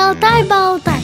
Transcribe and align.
Шалтай-болтай 0.00 1.02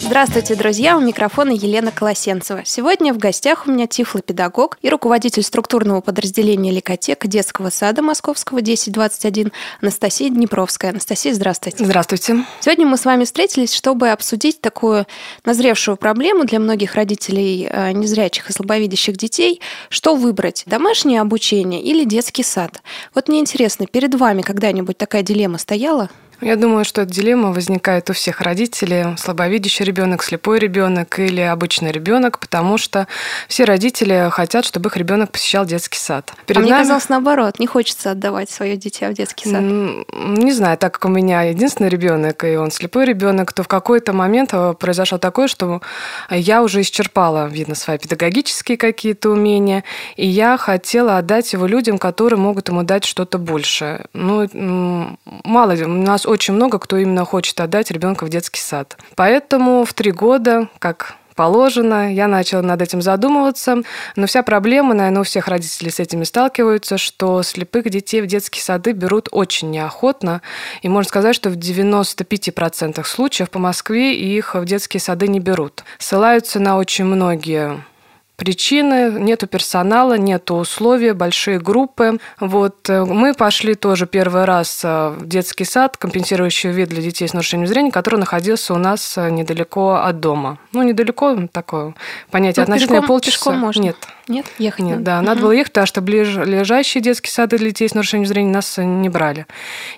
Здравствуйте, 0.00 0.54
друзья! 0.54 0.98
У 0.98 1.00
микрофона 1.00 1.52
Елена 1.52 1.90
Колосенцева. 1.90 2.60
Сегодня 2.66 3.14
в 3.14 3.16
гостях 3.16 3.66
у 3.66 3.70
меня 3.70 3.86
тифлопедагог 3.86 4.76
и 4.82 4.90
руководитель 4.90 5.42
структурного 5.42 6.02
подразделения 6.02 6.72
Ликотека 6.72 7.26
детского 7.26 7.70
сада 7.70 8.02
Московского 8.02 8.58
1021 8.58 9.52
Анастасия 9.80 10.28
Днепровская. 10.28 10.90
Анастасия, 10.90 11.32
здравствуйте. 11.32 11.82
Здравствуйте. 11.82 12.44
Сегодня 12.60 12.86
мы 12.86 12.98
с 12.98 13.06
вами 13.06 13.24
встретились, 13.24 13.72
чтобы 13.72 14.10
обсудить 14.10 14.60
такую 14.60 15.06
назревшую 15.46 15.96
проблему 15.96 16.44
для 16.44 16.60
многих 16.60 16.96
родителей 16.96 17.66
э, 17.70 17.92
незрячих 17.92 18.50
и 18.50 18.52
слабовидящих 18.52 19.16
детей. 19.16 19.62
Что 19.88 20.16
выбрать, 20.16 20.64
домашнее 20.66 21.22
обучение 21.22 21.80
или 21.80 22.04
детский 22.04 22.42
сад? 22.42 22.82
Вот 23.14 23.28
мне 23.28 23.40
интересно, 23.40 23.86
перед 23.86 24.14
вами 24.16 24.42
когда-нибудь 24.42 24.98
такая 24.98 25.22
дилемма 25.22 25.56
стояла? 25.56 26.10
Я 26.40 26.56
думаю, 26.56 26.84
что 26.84 27.02
эта 27.02 27.12
дилемма 27.12 27.52
возникает 27.52 28.08
у 28.08 28.14
всех 28.14 28.40
родителей, 28.40 29.16
слабовидящий 29.18 29.84
ребенок, 29.84 30.22
слепой 30.22 30.58
ребенок 30.58 31.18
или 31.18 31.40
обычный 31.40 31.92
ребенок, 31.92 32.38
потому 32.38 32.78
что 32.78 33.06
все 33.46 33.64
родители 33.64 34.28
хотят, 34.30 34.64
чтобы 34.64 34.88
их 34.88 34.96
ребенок 34.96 35.32
посещал 35.32 35.66
детский 35.66 35.98
сад. 35.98 36.32
Перед 36.46 36.58
а 36.58 36.60
нами... 36.60 36.72
мне 36.72 36.80
казалось 36.80 37.08
наоборот, 37.08 37.58
не 37.58 37.66
хочется 37.66 38.12
отдавать 38.12 38.48
свое 38.48 38.76
дитя 38.76 39.10
в 39.10 39.14
детский 39.14 39.50
сад. 39.50 39.60
Не 39.62 40.52
знаю, 40.52 40.78
так 40.78 40.94
как 40.94 41.04
у 41.04 41.08
меня 41.08 41.42
единственный 41.42 41.90
ребенок 41.90 42.42
и 42.44 42.56
он 42.56 42.70
слепой 42.70 43.04
ребенок, 43.04 43.52
то 43.52 43.62
в 43.62 43.68
какой-то 43.68 44.12
момент 44.12 44.50
э, 44.52 44.74
произошло 44.78 45.18
такое, 45.18 45.46
что 45.46 45.82
я 46.30 46.62
уже 46.62 46.80
исчерпала, 46.80 47.48
видно, 47.48 47.74
свои 47.74 47.98
педагогические 47.98 48.78
какие-то 48.78 49.30
умения, 49.30 49.84
и 50.16 50.26
я 50.26 50.56
хотела 50.56 51.18
отдать 51.18 51.52
его 51.52 51.66
людям, 51.66 51.98
которые 51.98 52.38
могут 52.38 52.68
ему 52.68 52.82
дать 52.82 53.04
что-то 53.04 53.38
большее. 53.38 54.06
Ну, 54.14 55.18
мало 55.44 55.72
ли, 55.72 55.84
у 55.84 55.88
нас 55.88 56.26
очень 56.30 56.54
много 56.54 56.78
кто 56.78 56.96
именно 56.96 57.24
хочет 57.24 57.60
отдать 57.60 57.90
ребенка 57.90 58.24
в 58.24 58.28
детский 58.28 58.60
сад. 58.60 58.96
Поэтому 59.16 59.84
в 59.84 59.92
три 59.92 60.12
года, 60.12 60.68
как 60.78 61.16
положено. 61.40 62.12
Я 62.12 62.28
начала 62.28 62.60
над 62.60 62.82
этим 62.82 63.00
задумываться. 63.00 63.76
Но 64.14 64.26
вся 64.26 64.42
проблема, 64.42 64.92
наверное, 64.92 65.22
у 65.22 65.24
всех 65.24 65.48
родителей 65.48 65.90
с 65.90 65.98
этим 65.98 66.22
сталкиваются, 66.26 66.98
что 66.98 67.42
слепых 67.42 67.88
детей 67.88 68.20
в 68.20 68.26
детские 68.26 68.62
сады 68.62 68.92
берут 68.92 69.30
очень 69.32 69.70
неохотно. 69.70 70.42
И 70.82 70.88
можно 70.90 71.08
сказать, 71.08 71.34
что 71.34 71.48
в 71.48 71.56
95% 71.56 73.02
случаев 73.06 73.48
по 73.48 73.58
Москве 73.58 74.14
их 74.14 74.54
в 74.54 74.66
детские 74.66 75.00
сады 75.00 75.28
не 75.28 75.40
берут. 75.40 75.82
Ссылаются 75.98 76.60
на 76.60 76.76
очень 76.76 77.06
многие 77.06 77.82
причины, 78.40 79.20
нету 79.20 79.46
персонала, 79.46 80.14
нету 80.14 80.54
условий, 80.54 81.12
большие 81.12 81.60
группы. 81.60 82.18
Вот 82.40 82.88
э, 82.88 83.04
мы 83.04 83.34
пошли 83.34 83.74
тоже 83.74 84.06
первый 84.06 84.46
раз 84.46 84.80
э, 84.82 85.10
в 85.10 85.26
детский 85.26 85.66
сад, 85.66 85.98
компенсирующий 85.98 86.70
вид 86.70 86.88
для 86.88 87.02
детей 87.02 87.28
с 87.28 87.34
нарушением 87.34 87.68
зрения, 87.68 87.90
который 87.90 88.18
находился 88.18 88.72
у 88.72 88.78
нас 88.78 89.18
э, 89.18 89.28
недалеко 89.30 89.96
от 89.96 90.20
дома. 90.20 90.56
Ну, 90.72 90.82
недалеко, 90.82 91.36
такое 91.52 91.94
понятие 92.30 92.64
ну, 92.66 92.72
относительно 92.72 93.02
полчаса. 93.02 93.36
Пешком 93.36 93.58
можно. 93.58 93.82
Нет. 93.82 93.96
Нет, 94.30 94.46
ехать 94.58 94.80
Нет, 94.80 94.98
надо. 94.98 95.04
да, 95.04 95.18
угу. 95.18 95.26
надо 95.26 95.40
было 95.42 95.52
ехать, 95.52 95.72
потому 95.72 95.86
что 95.86 96.00
ближайшие 96.00 97.02
детские 97.02 97.32
сады 97.32 97.58
для 97.58 97.68
детей 97.68 97.88
с 97.88 97.94
нарушением 97.94 98.28
зрения 98.28 98.52
нас 98.52 98.78
не 98.78 99.08
брали. 99.08 99.46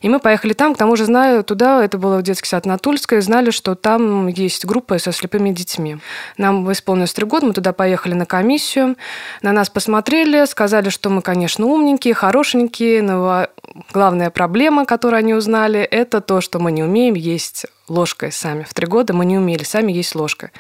И 0.01 0.09
мы 0.09 0.19
поехали 0.21 0.55
там, 0.55 0.75
к 0.75 0.79
тому 0.79 0.97
же 0.97 1.05
знаю, 1.05 1.45
туда, 1.45 1.85
это 1.85 1.99
был 1.99 2.21
детский 2.23 2.49
сад 2.49 2.65
на 2.65 2.79
Тульской, 2.79 3.21
знали, 3.21 3.51
что 3.51 3.75
там 3.75 4.27
есть 4.29 4.65
группа 4.65 4.99
со 4.99 5.13
слепыми 5.13 5.51
детьми. 5.51 5.99
Нам 6.39 6.71
исполнилось 6.73 7.13
три 7.13 7.27
года, 7.27 7.47
мы 7.47 7.53
туда 7.53 7.73
поехали 7.75 8.15
на 8.15 8.25
комиссию, 8.25 8.97
на 9.43 9.53
нас 9.53 9.69
посмотрели, 9.69 10.47
сказали, 10.47 10.89
что 10.89 11.11
мы, 11.11 11.21
конечно, 11.21 11.67
умненькие, 11.67 12.15
хорошенькие, 12.15 13.03
но 13.03 13.49
главная 13.93 14.31
проблема, 14.31 14.87
которую 14.87 15.19
они 15.19 15.35
узнали, 15.35 15.81
это 15.81 16.23
то, 16.23 16.41
что 16.41 16.59
мы 16.59 16.73
не 16.73 16.83
умеем 16.83 17.15
есть 17.15 17.67
ложкой 17.89 18.33
сами. 18.33 18.65
В 18.69 18.75
три 18.75 18.87
года 18.87 19.13
мы 19.13 19.25
не 19.25 19.39
умели 19.39 19.65
сами 19.65 19.93
есть 19.93 20.15
ложкой. 20.15 20.51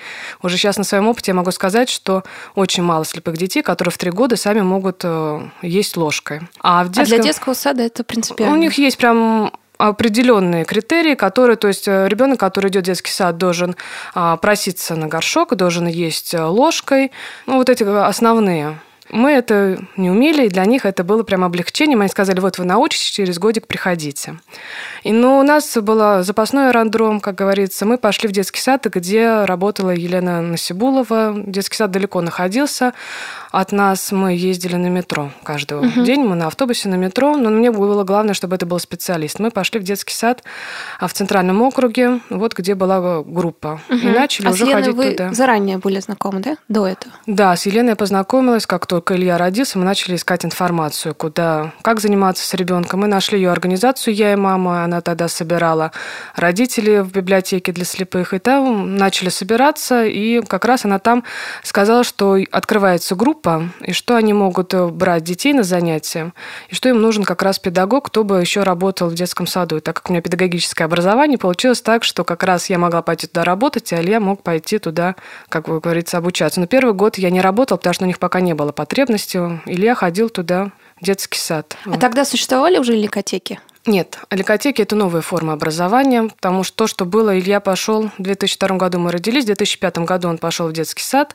Уже 0.42 0.56
сейчас 0.56 0.76
на 0.76 0.84
своем 0.84 1.08
опыте 1.08 1.30
я 1.30 1.34
могу 1.34 1.50
сказать, 1.50 1.88
что 1.88 2.24
очень 2.54 2.82
мало 2.82 3.04
слепых 3.04 3.36
детей, 3.36 3.62
которые 3.62 3.92
в 3.92 3.98
три 3.98 4.10
года 4.10 4.36
сами 4.36 4.60
могут 4.60 5.02
э, 5.04 5.40
есть 5.62 5.96
ложкой. 5.96 6.40
А, 6.60 6.84
в 6.84 6.88
детском... 6.88 7.02
а 7.02 7.06
для 7.06 7.18
детского 7.18 7.54
сада 7.54 7.82
это 7.82 8.04
принципиально? 8.04 8.54
У 8.54 8.58
них 8.58 8.78
есть 8.78 8.98
прям 8.98 9.52
определенные 9.78 10.64
критерии, 10.64 11.14
которые, 11.14 11.56
то 11.56 11.68
есть 11.68 11.88
э, 11.88 12.06
ребенок, 12.08 12.38
который 12.38 12.70
идет 12.70 12.84
в 12.84 12.86
детский 12.86 13.10
сад, 13.10 13.36
должен 13.36 13.74
а, 14.14 14.36
проситься 14.36 14.94
на 14.94 15.08
горшок, 15.08 15.54
должен 15.56 15.86
есть 15.86 16.34
э, 16.34 16.42
ложкой. 16.44 17.10
Ну, 17.46 17.56
вот 17.56 17.68
эти 17.68 17.82
основные. 17.82 18.78
Мы 19.12 19.30
это 19.32 19.78
не 19.98 20.10
умели, 20.10 20.46
и 20.46 20.48
для 20.48 20.64
них 20.64 20.86
это 20.86 21.04
было 21.04 21.22
прям 21.22 21.44
облегчением. 21.44 22.00
Они 22.00 22.08
сказали, 22.08 22.40
вот 22.40 22.58
вы 22.58 22.64
научитесь, 22.64 23.10
через 23.10 23.38
годик 23.38 23.66
приходите. 23.66 24.38
И, 25.04 25.12
ну, 25.12 25.38
у 25.38 25.42
нас 25.42 25.76
был 25.76 26.22
запасной 26.22 26.70
аэродром, 26.70 27.20
как 27.20 27.34
говорится. 27.34 27.84
Мы 27.84 27.98
пошли 27.98 28.26
в 28.26 28.32
детский 28.32 28.60
сад, 28.60 28.86
где 28.86 29.44
работала 29.44 29.90
Елена 29.90 30.40
Насибулова. 30.40 31.34
Детский 31.36 31.76
сад 31.76 31.90
далеко 31.90 32.22
находился 32.22 32.94
от 33.52 33.70
нас 33.70 34.12
мы 34.12 34.32
ездили 34.32 34.76
на 34.76 34.88
метро 34.88 35.30
каждый 35.44 35.78
угу. 35.78 36.02
день. 36.02 36.22
Мы 36.22 36.34
на 36.34 36.46
автобусе 36.46 36.88
на 36.88 36.94
метро. 36.94 37.36
Но 37.36 37.50
мне 37.50 37.70
было 37.70 38.02
главное, 38.02 38.34
чтобы 38.34 38.56
это 38.56 38.66
был 38.66 38.78
специалист. 38.78 39.38
Мы 39.38 39.50
пошли 39.50 39.78
в 39.78 39.84
детский 39.84 40.14
сад 40.14 40.42
а 40.98 41.06
в 41.06 41.12
Центральном 41.12 41.60
округе, 41.62 42.20
вот 42.30 42.54
где 42.54 42.74
была 42.74 43.22
группа. 43.22 43.80
Угу. 43.88 43.98
И 43.98 44.08
начали 44.08 44.46
а 44.46 44.50
уже 44.50 44.66
ходить 44.66 44.94
вы 44.94 45.10
туда. 45.10 45.32
заранее 45.32 45.78
были 45.78 46.00
знакомы, 46.00 46.40
да? 46.40 46.56
До 46.68 46.86
этого? 46.86 47.14
Да, 47.26 47.54
с 47.54 47.66
Еленой 47.66 47.90
я 47.90 47.96
познакомилась, 47.96 48.66
как 48.66 48.86
только 48.86 49.16
Илья 49.16 49.36
родился, 49.36 49.78
мы 49.78 49.84
начали 49.84 50.16
искать 50.16 50.44
информацию, 50.44 51.14
куда, 51.14 51.72
как 51.82 52.00
заниматься 52.00 52.46
с 52.46 52.54
ребенком. 52.54 53.00
Мы 53.00 53.06
нашли 53.06 53.38
ее 53.38 53.50
организацию, 53.50 54.14
я 54.14 54.32
и 54.32 54.36
мама, 54.36 54.84
она 54.84 55.00
тогда 55.00 55.28
собирала 55.28 55.92
родителей 56.34 57.00
в 57.00 57.12
библиотеке 57.12 57.72
для 57.72 57.84
слепых. 57.84 58.32
И 58.32 58.38
там 58.38 58.96
начали 58.96 59.28
собираться, 59.28 60.04
и 60.04 60.40
как 60.40 60.64
раз 60.64 60.84
она 60.84 60.98
там 60.98 61.24
сказала, 61.62 62.04
что 62.04 62.38
открывается 62.50 63.14
группа, 63.14 63.41
группа, 63.42 63.70
и 63.80 63.92
что 63.92 64.16
они 64.16 64.32
могут 64.32 64.74
э, 64.74 64.86
брать 64.88 65.24
детей 65.24 65.52
на 65.52 65.62
занятия, 65.62 66.32
и 66.68 66.74
что 66.74 66.88
им 66.88 67.00
нужен 67.00 67.24
как 67.24 67.42
раз 67.42 67.58
педагог, 67.58 68.06
кто 68.06 68.24
бы 68.24 68.40
еще 68.40 68.62
работал 68.62 69.08
в 69.08 69.14
детском 69.14 69.46
саду. 69.46 69.76
И 69.76 69.80
так 69.80 69.96
как 69.96 70.10
у 70.10 70.12
меня 70.12 70.22
педагогическое 70.22 70.86
образование, 70.86 71.38
получилось 71.38 71.82
так, 71.82 72.04
что 72.04 72.24
как 72.24 72.42
раз 72.42 72.70
я 72.70 72.78
могла 72.78 73.02
пойти 73.02 73.26
туда 73.26 73.44
работать, 73.44 73.92
а 73.92 74.00
Илья 74.00 74.20
мог 74.20 74.42
пойти 74.42 74.78
туда, 74.78 75.16
как 75.48 75.68
вы 75.68 75.80
говорится, 75.80 76.18
обучаться. 76.18 76.60
Но 76.60 76.66
первый 76.66 76.94
год 76.94 77.18
я 77.18 77.30
не 77.30 77.40
работала, 77.40 77.78
потому 77.78 77.94
что 77.94 78.04
у 78.04 78.06
них 78.06 78.18
пока 78.18 78.40
не 78.40 78.54
было 78.54 78.72
потребности. 78.72 79.38
Илья 79.66 79.94
ходил 79.94 80.28
туда 80.28 80.70
в 81.00 81.04
детский 81.04 81.38
сад. 81.38 81.76
А 81.84 81.98
тогда 81.98 82.24
существовали 82.24 82.78
уже 82.78 82.94
ликотеки? 82.94 83.60
Нет, 83.84 84.20
аликотеки– 84.28 84.80
это 84.82 84.94
новая 84.94 85.22
форма 85.22 85.54
образования, 85.54 86.28
потому 86.28 86.62
что 86.62 86.76
то, 86.76 86.86
что 86.86 87.04
было, 87.04 87.36
Илья 87.36 87.58
пошел, 87.58 88.10
в 88.16 88.22
2002 88.22 88.76
году 88.76 89.00
мы 89.00 89.10
родились, 89.10 89.42
в 89.42 89.46
2005 89.46 89.98
году 89.98 90.28
он 90.28 90.38
пошел 90.38 90.68
в 90.68 90.72
детский 90.72 91.02
сад. 91.02 91.34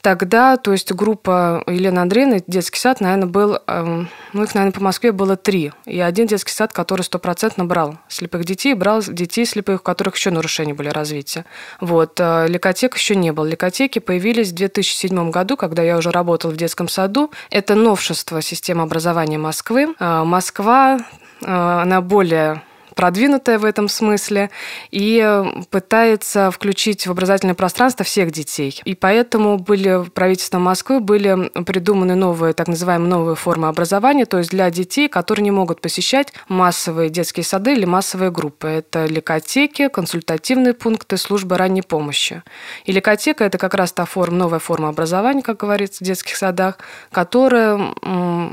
Тогда, 0.00 0.56
то 0.56 0.70
есть 0.70 0.92
группа 0.92 1.64
Елены 1.66 1.98
Андреевны, 1.98 2.44
детский 2.46 2.78
сад, 2.78 3.00
наверное, 3.00 3.26
был, 3.26 3.58
эм, 3.66 4.08
ну, 4.32 4.44
их, 4.44 4.54
наверное, 4.54 4.72
по 4.72 4.82
Москве 4.82 5.12
было 5.12 5.36
три. 5.36 5.72
И 5.86 6.00
один 6.00 6.26
детский 6.26 6.52
сад, 6.52 6.72
который 6.72 7.02
стопроцентно 7.02 7.64
брал 7.64 7.98
слепых 8.08 8.44
детей, 8.44 8.74
брал 8.74 9.02
детей 9.02 9.46
слепых, 9.46 9.80
у 9.80 9.82
которых 9.82 10.16
еще 10.16 10.30
нарушения 10.30 10.74
были 10.74 10.88
развития. 10.88 11.44
Вот, 11.80 12.18
э, 12.18 12.46
ликотек 12.48 12.96
еще 12.96 13.16
не 13.16 13.32
было. 13.32 13.46
Ликотеки 13.46 13.98
появились 13.98 14.50
в 14.50 14.54
2007 14.54 15.30
году, 15.30 15.56
когда 15.56 15.82
я 15.82 15.96
уже 15.96 16.10
работала 16.10 16.50
в 16.50 16.56
детском 16.56 16.88
саду. 16.88 17.30
Это 17.50 17.74
новшество 17.74 18.42
системы 18.42 18.82
образования 18.82 19.38
Москвы. 19.38 19.94
Э, 19.98 20.24
Москва 20.24 20.98
Э, 21.42 21.80
она 21.82 22.00
более 22.00 22.62
продвинутая 22.94 23.58
в 23.58 23.64
этом 23.64 23.88
смысле 23.88 24.50
и 24.90 25.42
пытается 25.70 26.50
включить 26.50 27.06
в 27.06 27.10
образовательное 27.10 27.54
пространство 27.54 28.04
всех 28.04 28.30
детей. 28.32 28.80
И 28.84 28.94
поэтому 28.94 29.58
были 29.58 30.04
правительством 30.10 30.62
Москвы 30.62 31.00
были 31.00 31.50
придуманы 31.64 32.14
новые, 32.14 32.52
так 32.52 32.68
называемые 32.68 33.08
новые 33.08 33.36
формы 33.36 33.68
образования, 33.68 34.26
то 34.26 34.38
есть 34.38 34.50
для 34.50 34.70
детей, 34.70 35.08
которые 35.08 35.42
не 35.44 35.50
могут 35.50 35.80
посещать 35.80 36.32
массовые 36.48 37.10
детские 37.10 37.44
сады 37.44 37.72
или 37.72 37.84
массовые 37.84 38.30
группы. 38.30 38.68
Это 38.68 39.06
ликотеки, 39.06 39.88
консультативные 39.88 40.74
пункты, 40.74 41.16
службы 41.16 41.56
ранней 41.56 41.82
помощи. 41.82 42.42
И 42.84 42.92
ликотека– 42.92 43.44
это 43.46 43.58
как 43.58 43.74
раз 43.74 43.92
та 43.92 44.04
форма, 44.04 44.36
новая 44.36 44.58
форма 44.58 44.88
образования, 44.88 45.42
как 45.42 45.58
говорится, 45.58 46.04
в 46.04 46.06
детских 46.06 46.36
садах, 46.36 46.78
которая 47.10 47.94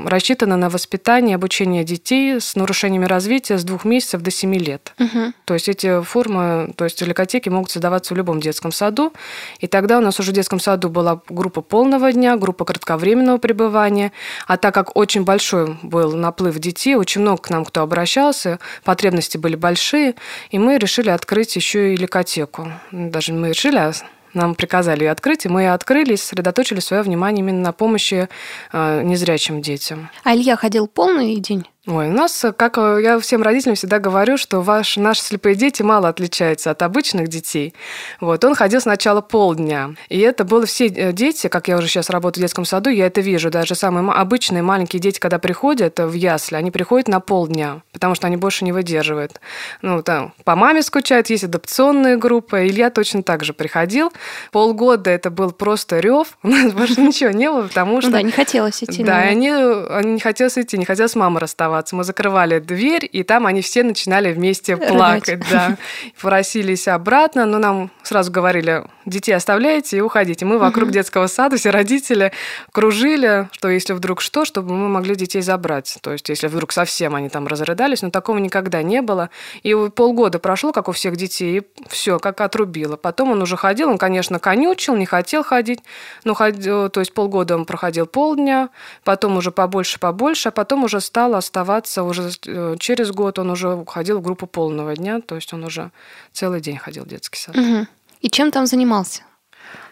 рассчитана 0.04 0.56
на 0.56 0.68
воспитание 0.68 1.36
обучение 1.36 1.84
детей 1.84 2.40
с 2.40 2.56
нарушениями 2.56 3.04
развития 3.04 3.58
с 3.58 3.64
двух 3.64 3.84
месяцев 3.84 4.20
до 4.28 4.30
7 4.30 4.54
лет. 4.56 4.92
Угу. 4.98 5.32
То 5.46 5.54
есть 5.54 5.68
эти 5.68 6.02
формы, 6.02 6.72
то 6.76 6.84
есть 6.84 7.00
ликотеки 7.00 7.48
могут 7.48 7.70
создаваться 7.70 8.12
в 8.12 8.16
любом 8.16 8.40
детском 8.40 8.72
саду. 8.72 9.12
И 9.60 9.66
тогда 9.66 9.98
у 9.98 10.00
нас 10.00 10.20
уже 10.20 10.32
в 10.32 10.34
детском 10.34 10.60
саду 10.60 10.90
была 10.90 11.22
группа 11.28 11.62
полного 11.62 12.12
дня, 12.12 12.36
группа 12.36 12.64
кратковременного 12.64 13.38
пребывания. 13.38 14.12
А 14.46 14.56
так 14.56 14.74
как 14.74 14.96
очень 14.96 15.24
большой 15.24 15.78
был 15.82 16.12
наплыв 16.12 16.58
детей, 16.58 16.94
очень 16.94 17.22
много 17.22 17.42
к 17.42 17.50
нам 17.50 17.64
кто 17.64 17.80
обращался, 17.80 18.58
потребности 18.84 19.38
были 19.38 19.56
большие, 19.56 20.14
и 20.50 20.58
мы 20.58 20.78
решили 20.78 21.10
открыть 21.10 21.56
еще 21.56 21.94
и 21.94 21.96
ликотеку. 21.96 22.70
Даже 22.92 23.32
мы 23.32 23.48
решили, 23.48 23.78
а 23.78 23.92
нам 24.34 24.54
приказали 24.54 25.04
ее 25.04 25.10
открыть, 25.10 25.46
и 25.46 25.48
мы 25.48 25.62
ее 25.62 25.72
открыли 25.72 26.14
и 26.14 26.16
сосредоточили 26.16 26.80
свое 26.80 27.02
внимание 27.02 27.40
именно 27.42 27.60
на 27.60 27.72
помощи 27.72 28.28
э, 28.72 29.02
незрячим 29.02 29.62
детям. 29.62 30.10
А 30.24 30.34
Илья 30.34 30.56
ходил 30.56 30.86
полный 30.86 31.36
день? 31.36 31.66
Ой, 31.90 32.08
у 32.08 32.12
нас, 32.12 32.44
как 32.58 32.76
я 32.76 33.18
всем 33.18 33.42
родителям 33.42 33.74
всегда 33.74 33.98
говорю, 33.98 34.36
что 34.36 34.60
ваш, 34.60 34.98
наши 34.98 35.22
слепые 35.22 35.54
дети 35.54 35.80
мало 35.80 36.10
отличаются 36.10 36.70
от 36.70 36.82
обычных 36.82 37.28
детей. 37.28 37.72
Вот, 38.20 38.44
он 38.44 38.54
ходил 38.54 38.82
сначала 38.82 39.22
полдня. 39.22 39.94
И 40.10 40.18
это 40.18 40.44
было 40.44 40.66
все 40.66 40.88
э, 40.88 41.12
дети, 41.14 41.48
как 41.48 41.66
я 41.66 41.78
уже 41.78 41.88
сейчас 41.88 42.10
работаю 42.10 42.42
в 42.42 42.44
детском 42.44 42.66
саду, 42.66 42.90
я 42.90 43.06
это 43.06 43.22
вижу. 43.22 43.50
Даже 43.50 43.74
самые 43.74 44.12
обычные 44.12 44.62
маленькие 44.62 45.00
дети, 45.00 45.18
когда 45.18 45.38
приходят 45.38 45.98
в 45.98 46.12
ясли, 46.12 46.56
они 46.56 46.70
приходят 46.70 47.08
на 47.08 47.20
полдня, 47.20 47.80
потому 47.94 48.14
что 48.14 48.26
они 48.26 48.36
больше 48.36 48.66
не 48.66 48.72
выдерживают. 48.72 49.40
Ну, 49.80 50.02
там, 50.02 50.34
по 50.44 50.56
маме 50.56 50.82
скучают, 50.82 51.30
есть 51.30 51.44
адаптационные 51.44 52.18
группы. 52.18 52.66
Илья 52.66 52.90
точно 52.90 53.22
так 53.22 53.44
же 53.44 53.54
приходил. 53.54 54.12
Полгода 54.52 55.08
это 55.08 55.30
был 55.30 55.52
просто 55.52 56.00
рев. 56.00 56.36
У 56.42 56.48
нас 56.48 56.70
больше 56.74 57.00
ничего 57.00 57.30
не 57.30 57.50
было, 57.50 57.62
потому 57.62 58.02
что... 58.02 58.10
Да, 58.10 58.20
не 58.20 58.32
хотелось 58.32 58.84
идти. 58.84 59.02
Да, 59.02 59.16
они, 59.16 59.48
они 59.48 60.12
не 60.12 60.20
хотелось 60.20 60.58
идти, 60.58 60.76
не 60.76 60.84
хотелось 60.84 61.12
с 61.12 61.16
мамой 61.16 61.40
расставаться 61.40 61.77
оставаться. 61.78 61.96
Мы 61.96 62.04
закрывали 62.04 62.58
дверь, 62.58 63.08
и 63.10 63.22
там 63.22 63.46
они 63.46 63.62
все 63.62 63.82
начинали 63.82 64.32
вместе 64.32 64.76
плакать. 64.76 65.42
Да. 65.50 65.76
Просились 66.20 66.88
обратно, 66.88 67.46
но 67.46 67.58
нам 67.58 67.90
сразу 68.02 68.30
говорили, 68.32 68.84
детей 69.06 69.32
оставляйте 69.32 69.98
и 69.98 70.00
уходите. 70.00 70.44
Мы 70.44 70.58
вокруг 70.58 70.90
детского 70.90 71.26
сада, 71.26 71.56
все 71.56 71.70
родители 71.70 72.32
кружили, 72.72 73.48
что 73.52 73.68
если 73.68 73.92
вдруг 73.92 74.20
что, 74.20 74.44
чтобы 74.44 74.74
мы 74.74 74.88
могли 74.88 75.14
детей 75.14 75.42
забрать. 75.42 75.98
То 76.02 76.12
есть 76.12 76.28
если 76.28 76.48
вдруг 76.48 76.72
совсем 76.72 77.14
они 77.14 77.28
там 77.28 77.46
разрыдались, 77.46 78.02
но 78.02 78.10
такого 78.10 78.38
никогда 78.38 78.82
не 78.82 79.02
было. 79.02 79.30
И 79.62 79.74
полгода 79.94 80.38
прошло, 80.38 80.72
как 80.72 80.88
у 80.88 80.92
всех 80.92 81.16
детей, 81.16 81.58
и 81.58 81.62
все, 81.88 82.18
как 82.18 82.40
отрубило. 82.40 82.96
Потом 82.96 83.30
он 83.32 83.42
уже 83.42 83.56
ходил, 83.56 83.88
он, 83.88 83.98
конечно, 83.98 84.38
конючил, 84.38 84.96
не 84.96 85.06
хотел 85.06 85.42
ходить, 85.42 85.80
но 86.24 86.34
ходил, 86.34 86.88
то 86.88 87.00
есть 87.00 87.14
полгода 87.14 87.54
он 87.54 87.64
проходил 87.64 88.06
полдня, 88.06 88.68
потом 89.04 89.36
уже 89.36 89.50
побольше, 89.50 89.98
побольше, 89.98 90.48
а 90.48 90.52
потом 90.52 90.84
уже 90.84 91.00
стал 91.00 91.34
оставаться 91.34 91.57
оставаться 91.58 92.02
уже 92.02 92.30
э, 92.46 92.76
через 92.78 93.10
год 93.10 93.38
он 93.38 93.50
уже 93.50 93.84
ходил 93.86 94.18
в 94.18 94.22
группу 94.22 94.46
полного 94.46 94.94
дня, 94.94 95.20
то 95.20 95.34
есть 95.34 95.52
он 95.52 95.64
уже 95.64 95.90
целый 96.32 96.60
день 96.60 96.76
ходил 96.76 97.04
в 97.04 97.08
детский 97.08 97.38
сад. 97.38 97.56
Угу. 97.56 97.86
И 98.20 98.30
чем 98.30 98.50
там 98.50 98.66
занимался? 98.66 99.22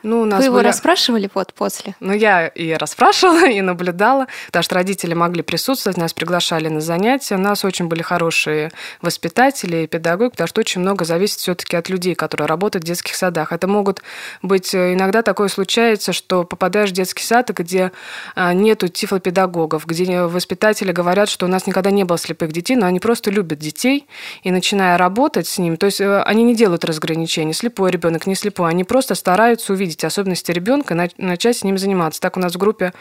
Ну, 0.02 0.20
у 0.20 0.24
нас 0.24 0.38
Вы 0.38 0.44
его 0.46 0.56
были... 0.56 0.66
расспрашивали 0.68 1.28
вот 1.34 1.52
после? 1.52 1.96
Ну, 1.98 2.12
я 2.12 2.46
и 2.46 2.72
расспрашивала, 2.74 3.46
и 3.50 3.60
наблюдала, 3.60 4.28
потому 4.46 4.62
что 4.62 4.76
родители 4.76 5.14
могли 5.14 5.42
присутствовать, 5.42 5.96
нас 5.96 6.12
приглашали 6.12 6.68
на 6.68 6.80
занятия. 6.80 7.34
У 7.34 7.38
нас 7.38 7.64
очень 7.64 7.86
были 7.86 8.02
хорошие 8.02 8.70
воспитатели 9.02 9.78
и 9.78 9.86
педагоги, 9.86 10.30
потому 10.30 10.46
что 10.46 10.60
очень 10.60 10.80
много 10.80 11.04
зависит 11.04 11.38
все 11.38 11.54
таки 11.54 11.76
от 11.76 11.88
людей, 11.88 12.14
которые 12.14 12.46
работают 12.46 12.84
в 12.84 12.86
детских 12.86 13.16
садах. 13.16 13.52
Это 13.52 13.66
могут 13.66 14.02
быть... 14.42 14.74
Э, 14.74 14.94
иногда 14.94 15.22
такое 15.22 15.48
случается, 15.48 16.12
что 16.12 16.44
попадаешь 16.44 16.90
в 16.90 16.92
детский 16.92 17.24
сад, 17.24 17.50
где 17.50 17.90
а, 18.34 18.52
нету 18.52 18.88
тифлопедагогов, 18.88 19.86
где 19.86 20.22
воспитатели 20.22 20.92
говорят, 20.92 21.28
что 21.28 21.46
у 21.46 21.48
нас 21.48 21.66
никогда 21.66 21.90
не 21.90 22.04
было 22.04 22.18
слепых 22.18 22.52
детей, 22.52 22.76
но 22.76 22.86
они 22.86 23.00
просто 23.00 23.30
любят 23.30 23.58
детей, 23.58 24.06
и 24.42 24.50
начиная 24.50 24.96
работать 24.98 25.48
с 25.48 25.58
ними, 25.58 25.76
то 25.76 25.86
есть 25.86 26.00
э, 26.00 26.22
они 26.22 26.44
не 26.44 26.54
делают 26.54 26.84
разграничений, 26.84 27.52
слепой 27.52 27.90
ребенок, 27.90 28.26
не 28.26 28.34
слепой, 28.34 28.70
они 28.70 28.84
просто 28.84 29.14
стараются 29.14 29.65
увидеть 29.72 29.86
увидеть 29.86 30.04
особенности 30.04 30.52
ребенка, 30.52 30.94
начать 31.16 31.56
с 31.56 31.64
ним 31.64 31.78
заниматься. 31.78 32.20
Так 32.20 32.36
у 32.36 32.40
нас 32.40 32.54
в 32.54 32.58
группе 32.58 32.92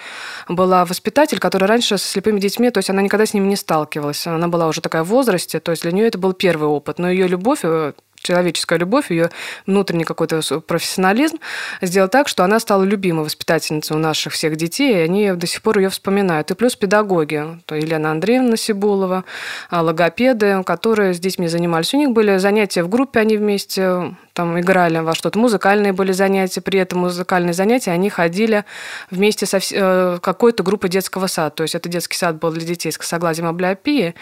была 0.47 0.85
воспитатель, 0.85 1.39
которая 1.39 1.67
раньше 1.67 1.97
со 1.97 2.07
слепыми 2.07 2.39
детьми, 2.39 2.69
то 2.69 2.79
есть 2.79 2.89
она 2.89 3.01
никогда 3.01 3.25
с 3.25 3.33
ними 3.33 3.47
не 3.47 3.56
сталкивалась. 3.56 4.27
Она 4.27 4.47
была 4.47 4.67
уже 4.67 4.81
такая 4.81 5.03
в 5.03 5.07
возрасте, 5.07 5.59
то 5.59 5.71
есть 5.71 5.83
для 5.83 5.91
нее 5.91 6.07
это 6.07 6.17
был 6.17 6.33
первый 6.33 6.67
опыт. 6.67 7.00
Но 7.00 7.09
ее 7.09 7.27
любовь 7.27 7.59
э, 7.63 7.94
человеческая 8.25 8.80
любовь, 8.80 9.12
ее 9.12 9.30
внутренний 9.66 10.04
какой-то 10.04 10.42
профессионализм 10.62 11.38
сделал 11.81 12.10
так, 12.10 12.27
что 12.27 12.44
она 12.44 12.60
стала 12.60 12.83
любимой 12.83 13.25
воспитательницей 13.25 13.95
у 13.95 14.00
наших 14.00 14.33
всех 14.33 14.56
детей, 14.56 14.95
и 14.95 15.00
они 15.00 15.31
до 15.33 15.48
сих 15.48 15.62
пор 15.62 15.77
ее 15.77 15.89
вспоминают. 15.89 16.51
И 16.51 16.56
плюс 16.56 16.75
педагоги, 16.75 17.60
то 17.66 17.75
Елена 17.75 18.12
Андреевна 18.12 18.57
Сибулова, 18.57 19.24
а, 19.69 19.81
логопеды, 19.81 20.63
которые 20.63 21.13
с 21.13 21.19
детьми 21.19 21.48
занимались. 21.48 21.94
У 21.94 21.98
них 21.98 22.12
были 22.12 22.38
занятия 22.38 22.83
в 22.83 22.89
группе, 22.89 23.19
они 23.19 23.38
вместе 23.38 24.16
там 24.36 24.60
играли 24.60 25.00
во 25.00 25.16
что-то. 25.16 25.39
Музыкальные 25.39 25.94
были 25.94 26.12
занятия, 26.12 26.60
при 26.60 26.77
этом 26.77 27.00
музыкальные 27.00 27.54
занятия 27.54 27.92
они 27.92 28.10
ходили 28.10 28.66
вместе 29.10 29.45
со 29.45 29.60
э, 29.72 30.19
какой-то 30.22 30.62
группой 30.62 30.89
детского 30.89 31.27
сада. 31.27 31.51
То 31.51 31.63
есть 31.63 31.74
это 31.74 31.88
детский 31.88 32.18
сад 32.18 32.38
был 32.38 32.51
для 32.51 32.66
детей 32.66 32.92
с 32.92 32.98
косоглазием 32.98 33.48
облеопии, 33.48 34.13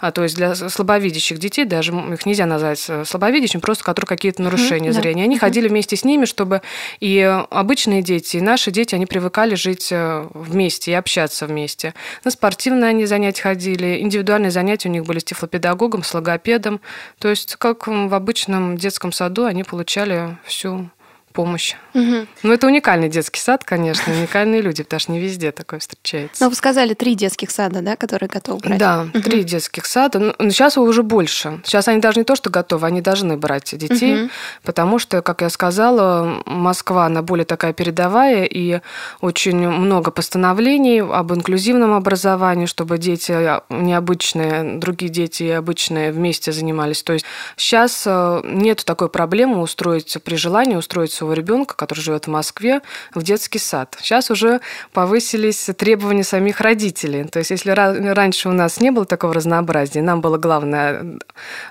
а, 0.00 0.10
то 0.10 0.24
есть 0.24 0.34
для 0.34 0.56
слабовидящих 0.56 1.38
детей, 1.38 1.64
даже 1.64 1.92
их 1.92 2.26
нельзя 2.26 2.46
назвать 2.46 2.84
э, 2.88 3.04
слабовидящим, 3.50 3.60
просто 3.60 3.84
которые 3.84 4.08
какие-то 4.08 4.42
нарушения 4.42 4.90
mm-hmm, 4.90 4.92
зрения. 4.92 5.24
Они 5.24 5.36
mm-hmm. 5.36 5.40
ходили 5.40 5.68
вместе 5.68 5.96
с 5.96 6.04
ними, 6.04 6.24
чтобы 6.24 6.62
и 7.00 7.20
обычные 7.50 8.02
дети, 8.02 8.36
и 8.36 8.40
наши 8.40 8.70
дети, 8.70 8.94
они 8.94 9.06
привыкали 9.06 9.54
жить 9.54 9.88
э, 9.90 10.26
вместе 10.34 10.92
и 10.92 10.94
общаться 10.94 11.46
вместе. 11.46 11.94
На 12.24 12.30
спортивные 12.30 12.90
они 12.90 13.06
занятия 13.06 13.42
ходили, 13.42 14.00
индивидуальные 14.00 14.50
занятия 14.50 14.88
у 14.88 14.92
них 14.92 15.04
были 15.04 15.18
с 15.18 15.24
тифлопедагогом, 15.24 16.02
с 16.02 16.14
логопедом. 16.14 16.80
То 17.18 17.28
есть 17.28 17.56
как 17.56 17.86
в 17.86 18.14
обычном 18.14 18.76
детском 18.76 19.12
саду 19.12 19.44
они 19.44 19.64
получали 19.64 20.36
всю 20.44 20.90
помощь. 21.32 21.74
Угу. 21.94 22.26
Ну, 22.42 22.52
это 22.52 22.66
уникальный 22.66 23.08
детский 23.08 23.40
сад, 23.40 23.64
конечно, 23.64 24.12
уникальные 24.12 24.60
люди, 24.60 24.82
потому 24.82 25.00
что 25.00 25.12
не 25.12 25.20
везде 25.20 25.52
такое 25.52 25.80
встречается. 25.80 26.42
Но 26.42 26.50
вы 26.50 26.56
сказали 26.56 26.94
три 26.94 27.14
детских 27.14 27.50
сада, 27.50 27.82
да, 27.82 27.96
которые 27.96 28.28
готовы 28.28 28.60
брать? 28.60 28.78
Да, 28.78 29.06
угу. 29.12 29.22
три 29.22 29.44
детских 29.44 29.86
сада. 29.86 30.18
Но 30.18 30.34
ну, 30.38 30.50
сейчас 30.50 30.76
уже 30.76 31.02
больше. 31.02 31.60
Сейчас 31.64 31.88
они 31.88 32.00
даже 32.00 32.18
не 32.18 32.24
то, 32.24 32.34
что 32.34 32.50
готовы, 32.50 32.86
они 32.86 33.00
должны 33.00 33.36
брать 33.36 33.76
детей, 33.76 34.24
угу. 34.24 34.30
потому 34.64 34.98
что, 34.98 35.22
как 35.22 35.42
я 35.42 35.50
сказала, 35.50 36.42
Москва, 36.46 37.06
она 37.06 37.22
более 37.22 37.44
такая 37.44 37.72
передовая, 37.72 38.44
и 38.44 38.80
очень 39.20 39.68
много 39.68 40.10
постановлений 40.10 41.00
об 41.00 41.32
инклюзивном 41.32 41.94
образовании, 41.94 42.66
чтобы 42.66 42.98
дети 42.98 43.32
необычные, 43.70 44.78
другие 44.78 45.10
дети 45.10 45.44
обычные 45.44 46.12
вместе 46.12 46.52
занимались. 46.52 47.02
То 47.02 47.12
есть 47.12 47.24
сейчас 47.56 48.04
э, 48.06 48.40
нет 48.44 48.84
такой 48.84 49.08
проблемы 49.08 49.60
устроить 49.60 50.16
при 50.24 50.36
желании 50.36 50.76
устроить 50.76 51.19
своего 51.20 51.34
ребенка, 51.34 51.74
который 51.76 52.00
живет 52.00 52.26
в 52.26 52.30
Москве, 52.30 52.80
в 53.14 53.22
детский 53.22 53.58
сад. 53.58 53.96
Сейчас 54.00 54.30
уже 54.30 54.60
повысились 54.92 55.68
требования 55.76 56.24
самих 56.24 56.60
родителей. 56.60 57.24
То 57.24 57.38
есть, 57.38 57.50
если 57.50 57.70
раньше 57.70 58.48
у 58.48 58.52
нас 58.52 58.80
не 58.80 58.90
было 58.90 59.04
такого 59.04 59.34
разнообразия, 59.34 60.02
нам 60.02 60.20
было 60.20 60.38
главное 60.38 61.18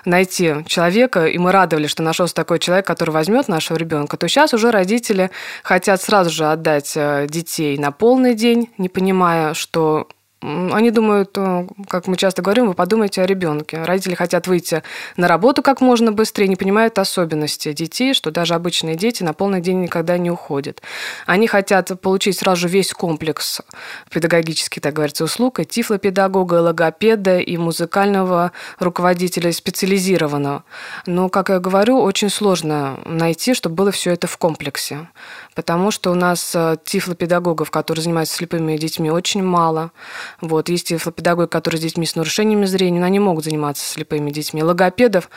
найти 0.04 0.64
человека, 0.66 1.26
и 1.26 1.38
мы 1.38 1.52
радовались, 1.52 1.90
что 1.90 2.02
нашелся 2.02 2.34
такой 2.34 2.58
человек, 2.58 2.86
который 2.86 3.10
возьмет 3.10 3.48
нашего 3.48 3.76
ребенка, 3.76 4.16
то 4.16 4.28
сейчас 4.28 4.54
уже 4.54 4.70
родители 4.70 5.30
хотят 5.62 6.00
сразу 6.02 6.30
же 6.30 6.46
отдать 6.46 6.92
э, 6.96 7.26
детей 7.28 7.76
на 7.78 7.90
полный 7.90 8.34
день, 8.34 8.70
не 8.78 8.88
понимая, 8.88 9.54
что 9.54 10.08
они 10.42 10.90
думают, 10.90 11.36
э, 11.36 11.66
как 11.88 12.06
мы 12.06 12.16
часто 12.16 12.40
говорим, 12.40 12.66
вы 12.66 12.74
подумайте 12.74 13.20
о 13.20 13.26
ребенке. 13.26 13.82
Родители 13.82 14.14
хотят 14.14 14.46
выйти 14.46 14.82
на 15.16 15.28
работу 15.28 15.62
как 15.62 15.80
можно 15.82 16.12
быстрее, 16.12 16.48
не 16.48 16.56
понимают 16.56 16.98
особенности 16.98 17.72
детей, 17.72 18.14
что 18.14 18.30
даже 18.30 18.54
обычные 18.54 18.96
дети 18.96 19.22
на 19.22 19.34
полный 19.34 19.60
день 19.60 19.82
никогда 19.82 20.16
не 20.16 20.30
уходят. 20.30 20.80
Они 21.26 21.46
хотят 21.46 22.00
получить 22.00 22.38
сразу 22.38 22.68
весь 22.68 22.92
комплекс 22.92 23.60
педагогических, 24.10 24.80
так 24.80 24.94
говорится, 24.94 25.24
услуг, 25.24 25.60
и 25.60 25.66
тифлопедагога, 25.66 26.56
и 26.56 26.60
логопеда, 26.60 27.38
и 27.38 27.56
музыкального 27.58 28.52
руководителя 28.78 29.52
специализированного. 29.52 30.64
Но, 31.04 31.28
как 31.28 31.50
я 31.50 31.58
говорю, 31.58 32.00
очень 32.00 32.30
сложно 32.30 32.98
найти, 33.04 33.52
чтобы 33.52 33.74
было 33.74 33.90
все 33.90 34.12
это 34.12 34.26
в 34.26 34.38
комплексе 34.38 35.08
потому 35.54 35.90
что 35.90 36.10
у 36.10 36.14
нас 36.14 36.52
э, 36.54 36.76
тифлопедагогов, 36.84 37.70
которые 37.70 38.02
занимаются 38.02 38.36
слепыми 38.36 38.78
детьми, 38.78 39.10
очень 39.10 39.42
мало. 39.42 39.90
Вот. 40.40 40.68
Есть 40.68 40.88
тифлопедагоги, 40.88 41.48
которые 41.48 41.78
с 41.78 41.82
детьми 41.82 42.06
с 42.06 42.16
нарушениями 42.16 42.64
зрения, 42.66 43.00
но 43.00 43.06
они 43.06 43.18
могут 43.18 43.44
заниматься 43.44 43.86
слепыми 43.86 44.30
детьми. 44.30 44.62
Логопедов, 44.62 45.30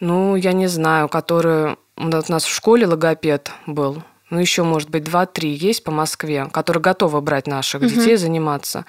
ну, 0.00 0.36
я 0.36 0.52
не 0.52 0.66
знаю, 0.66 1.08
которые... 1.08 1.76
У 1.96 2.04
нас 2.06 2.44
в 2.44 2.54
школе 2.54 2.86
логопед 2.86 3.50
был, 3.66 4.02
ну, 4.30 4.38
еще, 4.38 4.62
может 4.62 4.90
быть, 4.90 5.04
два-три 5.04 5.50
есть 5.50 5.82
по 5.84 5.90
Москве, 5.90 6.48
которые 6.52 6.82
готовы 6.82 7.20
брать 7.20 7.46
наших 7.46 7.82
угу. 7.82 7.90
детей, 7.90 8.16
заниматься. 8.16 8.86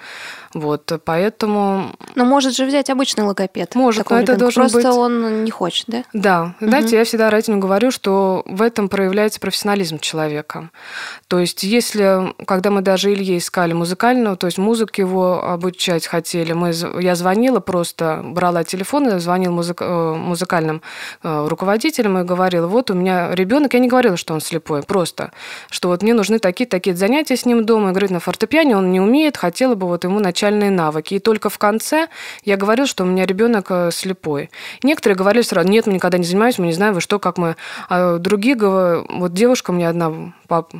Вот, 0.54 0.92
поэтому... 1.04 1.92
Но 2.14 2.24
может 2.24 2.54
же 2.54 2.64
взять 2.64 2.90
обычный 2.90 3.24
логопед. 3.24 3.74
Может, 3.74 4.08
но 4.10 4.20
это 4.20 4.36
должен 4.36 4.62
Просто 4.62 4.78
быть... 4.78 4.86
он 4.86 5.44
не 5.44 5.50
хочет, 5.50 5.86
да? 5.88 6.04
Да. 6.12 6.54
Угу. 6.60 6.68
Знаете, 6.68 6.96
я 6.96 7.04
всегда 7.04 7.30
родителям 7.30 7.60
говорю, 7.60 7.90
что 7.90 8.42
в 8.46 8.62
этом 8.62 8.88
проявляется 8.88 9.40
профессионализм 9.40 9.98
человека. 9.98 10.70
То 11.26 11.38
есть, 11.38 11.64
если, 11.64 12.34
когда 12.46 12.70
мы 12.70 12.82
даже 12.82 13.12
Илье 13.12 13.38
искали 13.38 13.72
музыкального, 13.72 14.36
то 14.36 14.46
есть 14.46 14.58
музыку 14.58 14.92
его 15.00 15.42
обучать 15.42 16.06
хотели, 16.06 16.52
мы, 16.52 16.72
я 17.00 17.14
звонила 17.14 17.60
просто, 17.60 18.20
брала 18.24 18.62
телефон 18.62 19.08
и 19.08 19.18
звонила 19.18 19.52
музык, 19.52 19.80
э, 19.80 20.14
музыкальным 20.14 20.82
э, 21.22 21.46
руководителям 21.48 22.18
и 22.18 22.24
говорила, 22.24 22.66
вот 22.66 22.90
у 22.90 22.94
меня 22.94 23.34
ребенок, 23.34 23.74
я 23.74 23.80
не 23.80 23.88
говорила, 23.88 24.16
что 24.16 24.34
он 24.34 24.40
слепой, 24.40 24.82
просто 24.82 25.31
что 25.70 25.88
вот 25.88 26.02
мне 26.02 26.14
нужны 26.14 26.38
такие-такие 26.38 26.96
занятия 26.96 27.36
с 27.36 27.46
ним 27.46 27.64
дома. 27.64 27.92
Играть 27.92 28.10
на 28.10 28.20
фортепиано 28.20 28.78
он 28.78 28.90
не 28.90 29.00
умеет, 29.00 29.36
хотела 29.36 29.74
бы 29.74 29.86
вот 29.86 30.04
ему 30.04 30.20
начальные 30.20 30.70
навыки. 30.70 31.14
И 31.14 31.18
только 31.18 31.48
в 31.48 31.58
конце 31.58 32.08
я 32.44 32.56
говорил, 32.56 32.86
что 32.86 33.04
у 33.04 33.06
меня 33.06 33.26
ребенок 33.26 33.66
э, 33.70 33.90
слепой. 33.92 34.50
Некоторые 34.82 35.16
говорили 35.16 35.42
сразу, 35.42 35.68
нет, 35.68 35.86
мы 35.86 35.94
никогда 35.94 36.18
не 36.18 36.24
занимаемся, 36.24 36.60
мы 36.60 36.68
не 36.68 36.72
знаем, 36.72 36.94
вы 36.94 37.00
что, 37.00 37.18
как 37.18 37.38
мы. 37.38 37.56
А 37.88 38.18
другие, 38.18 38.56
вот 38.56 39.32
девушка 39.32 39.72
мне 39.72 39.88
одна 39.88 40.32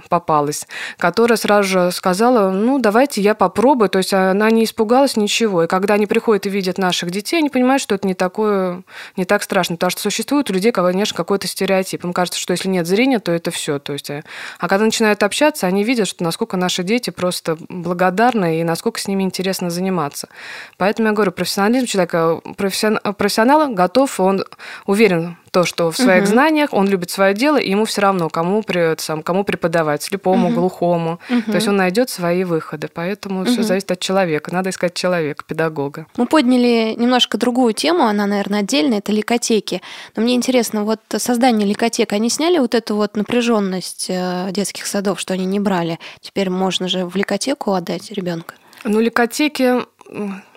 попалась, 0.08 0.66
которая 0.98 1.36
сразу 1.36 1.68
же 1.68 1.90
сказала, 1.92 2.50
ну, 2.50 2.78
давайте 2.78 3.20
я 3.22 3.34
попробую. 3.34 3.88
То 3.88 3.98
есть 3.98 4.12
она 4.12 4.50
не 4.50 4.64
испугалась 4.64 5.16
ничего. 5.16 5.64
И 5.64 5.66
когда 5.66 5.94
они 5.94 6.06
приходят 6.06 6.46
и 6.46 6.50
видят 6.50 6.78
наших 6.78 7.10
детей, 7.10 7.38
они 7.38 7.48
понимают, 7.48 7.82
что 7.82 7.94
это 7.94 8.06
не 8.06 8.14
такое, 8.14 8.82
не 9.16 9.24
так 9.24 9.42
страшно. 9.42 9.76
Потому 9.76 9.90
что 9.90 10.02
существует 10.02 10.50
у 10.50 10.52
людей, 10.52 10.72
конечно, 10.72 11.16
какой-то 11.16 11.46
стереотип. 11.46 12.04
Им 12.04 12.12
кажется, 12.12 12.40
что 12.40 12.52
если 12.52 12.68
нет 12.68 12.86
зрения, 12.86 13.18
то 13.18 13.32
это 13.32 13.50
все. 13.50 13.78
То 13.78 13.94
есть, 13.94 14.10
э, 14.10 14.22
а 14.58 14.68
когда 14.68 14.84
начинают 14.84 15.22
общаться, 15.22 15.66
они 15.66 15.84
видят, 15.84 16.08
что 16.08 16.24
насколько 16.24 16.56
наши 16.56 16.82
дети 16.82 17.10
просто 17.10 17.56
благодарны 17.68 18.60
и 18.60 18.64
насколько 18.64 19.00
с 19.00 19.08
ними 19.08 19.22
интересно 19.22 19.70
заниматься. 19.70 20.28
Поэтому 20.76 21.08
я 21.08 21.14
говорю, 21.14 21.32
профессионализм 21.32 21.86
человека, 21.86 22.40
профессионал 22.56 23.72
готов, 23.72 24.20
он 24.20 24.44
уверен 24.86 25.36
то, 25.52 25.64
что 25.64 25.90
в 25.90 25.96
своих 25.96 26.22
угу. 26.22 26.30
знаниях 26.30 26.72
он 26.72 26.88
любит 26.88 27.10
свое 27.10 27.34
дело, 27.34 27.58
и 27.58 27.70
ему 27.70 27.84
все 27.84 28.00
равно, 28.00 28.30
кому, 28.30 28.64
сам, 28.96 29.22
кому 29.22 29.44
преподавать, 29.44 30.02
слепому, 30.02 30.48
угу. 30.48 30.56
глухому. 30.56 31.20
Угу. 31.28 31.42
То 31.42 31.54
есть 31.54 31.68
он 31.68 31.76
найдет 31.76 32.08
свои 32.08 32.44
выходы. 32.44 32.88
Поэтому 32.92 33.42
угу. 33.42 33.50
все 33.50 33.62
зависит 33.62 33.90
от 33.90 34.00
человека. 34.00 34.52
Надо 34.52 34.70
искать 34.70 34.94
человека, 34.94 35.44
педагога. 35.46 36.06
Мы 36.16 36.26
подняли 36.26 36.94
немножко 36.98 37.36
другую 37.36 37.74
тему, 37.74 38.04
она, 38.04 38.26
наверное, 38.26 38.60
отдельная, 38.60 38.98
это 38.98 39.12
ликотеки. 39.12 39.82
Но 40.16 40.22
мне 40.22 40.34
интересно, 40.34 40.84
вот 40.84 41.00
создание 41.18 41.68
ликотек, 41.68 42.14
они 42.14 42.30
сняли 42.30 42.58
вот 42.58 42.74
эту 42.74 42.96
вот 42.96 43.14
напряженность 43.14 44.06
э, 44.08 44.48
детских 44.52 44.86
садов, 44.86 45.20
что 45.20 45.34
они 45.34 45.44
не 45.44 45.60
брали? 45.60 45.98
Теперь 46.22 46.48
можно 46.48 46.88
же 46.88 47.04
в 47.04 47.14
ликотеку 47.14 47.74
отдать 47.74 48.10
ребенка? 48.10 48.54
Ну, 48.84 49.00
ликотеки 49.00 49.82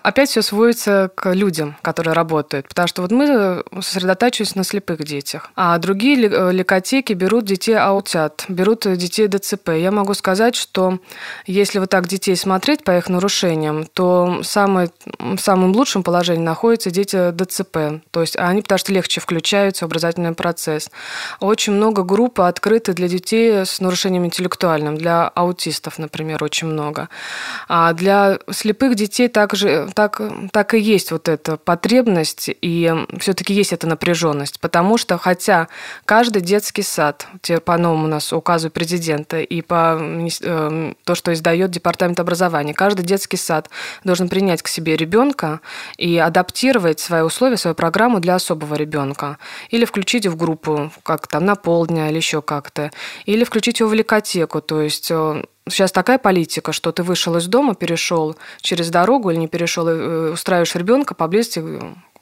опять 0.06 0.30
все 0.30 0.40
сводится 0.40 1.10
к 1.16 1.34
людям, 1.34 1.76
которые 1.82 2.14
работают. 2.14 2.68
Потому 2.68 2.86
что 2.86 3.02
вот 3.02 3.10
мы 3.10 3.64
сосредотачиваемся 3.80 4.56
на 4.56 4.62
слепых 4.62 5.02
детях. 5.02 5.50
А 5.56 5.76
другие 5.78 6.28
э, 6.28 6.52
лекотеки 6.52 7.12
берут 7.12 7.44
детей 7.44 7.76
аутят, 7.76 8.44
берут 8.48 8.86
детей 8.96 9.26
ДЦП. 9.26 9.70
Я 9.70 9.90
могу 9.90 10.14
сказать, 10.14 10.54
что 10.54 11.00
если 11.44 11.80
вот 11.80 11.90
так 11.90 12.06
детей 12.06 12.36
смотреть 12.36 12.84
по 12.84 12.96
их 12.96 13.08
нарушениям, 13.08 13.84
то 13.84 14.42
самый, 14.44 14.90
в 15.18 15.38
самом 15.38 15.72
лучшем 15.72 16.04
положении 16.04 16.44
находятся 16.44 16.92
дети 16.92 17.32
ДЦП. 17.32 18.00
То 18.12 18.20
есть 18.20 18.36
они 18.36 18.62
потому 18.62 18.78
что 18.78 18.92
легче 18.92 19.20
включаются 19.20 19.86
в 19.86 19.88
образовательный 19.88 20.34
процесс. 20.34 20.88
Очень 21.40 21.72
много 21.72 22.04
групп 22.04 22.40
открыты 22.40 22.92
для 22.92 23.08
детей 23.08 23.64
с 23.64 23.80
нарушением 23.80 24.24
интеллектуальным, 24.24 24.96
для 24.96 25.26
аутистов, 25.26 25.98
например, 25.98 26.44
очень 26.44 26.68
много. 26.68 27.08
А 27.66 27.92
для 27.92 28.38
слепых 28.52 28.94
детей 28.94 29.26
также 29.26 29.88
так, 29.96 30.20
так 30.52 30.74
и 30.74 30.78
есть 30.78 31.10
вот 31.10 31.26
эта 31.26 31.56
потребность, 31.56 32.50
и 32.50 32.94
все-таки 33.18 33.54
есть 33.54 33.72
эта 33.72 33.86
напряженность, 33.86 34.60
потому 34.60 34.98
что 34.98 35.16
хотя 35.16 35.68
каждый 36.04 36.42
детский 36.42 36.82
сад, 36.82 37.26
по 37.64 37.78
новому 37.78 38.04
у 38.04 38.08
нас 38.08 38.30
указу 38.30 38.68
президента 38.68 39.40
и 39.40 39.62
по 39.62 39.98
э, 39.98 40.92
то, 41.04 41.14
что 41.14 41.32
издает 41.32 41.70
Департамент 41.70 42.20
образования, 42.20 42.74
каждый 42.74 43.06
детский 43.06 43.38
сад 43.38 43.70
должен 44.04 44.28
принять 44.28 44.60
к 44.62 44.68
себе 44.68 44.96
ребенка 44.96 45.60
и 45.96 46.18
адаптировать 46.18 47.00
свои 47.00 47.22
условия, 47.22 47.56
свою 47.56 47.74
программу 47.74 48.20
для 48.20 48.34
особого 48.34 48.74
ребенка. 48.74 49.38
Или 49.70 49.86
включить 49.86 50.26
в 50.26 50.36
группу, 50.36 50.92
как 51.04 51.26
там, 51.26 51.46
на 51.46 51.54
полдня 51.54 52.10
или 52.10 52.16
еще 52.16 52.42
как-то. 52.42 52.90
Или 53.24 53.44
включить 53.44 53.80
его 53.80 53.88
в 53.88 53.94
ликотеку, 53.94 54.60
то 54.60 54.82
есть 54.82 55.10
э, 55.10 55.42
Сейчас 55.68 55.90
такая 55.90 56.18
политика, 56.18 56.72
что 56.72 56.92
ты 56.92 57.02
вышел 57.02 57.36
из 57.36 57.46
дома, 57.48 57.74
перешел 57.74 58.36
через 58.60 58.88
дорогу 58.90 59.30
или 59.30 59.38
не 59.38 59.48
перешел, 59.48 59.88
э, 59.88 60.30
устраиваешь 60.32 60.74
ребенка 60.76 61.14
поблизости 61.14 61.62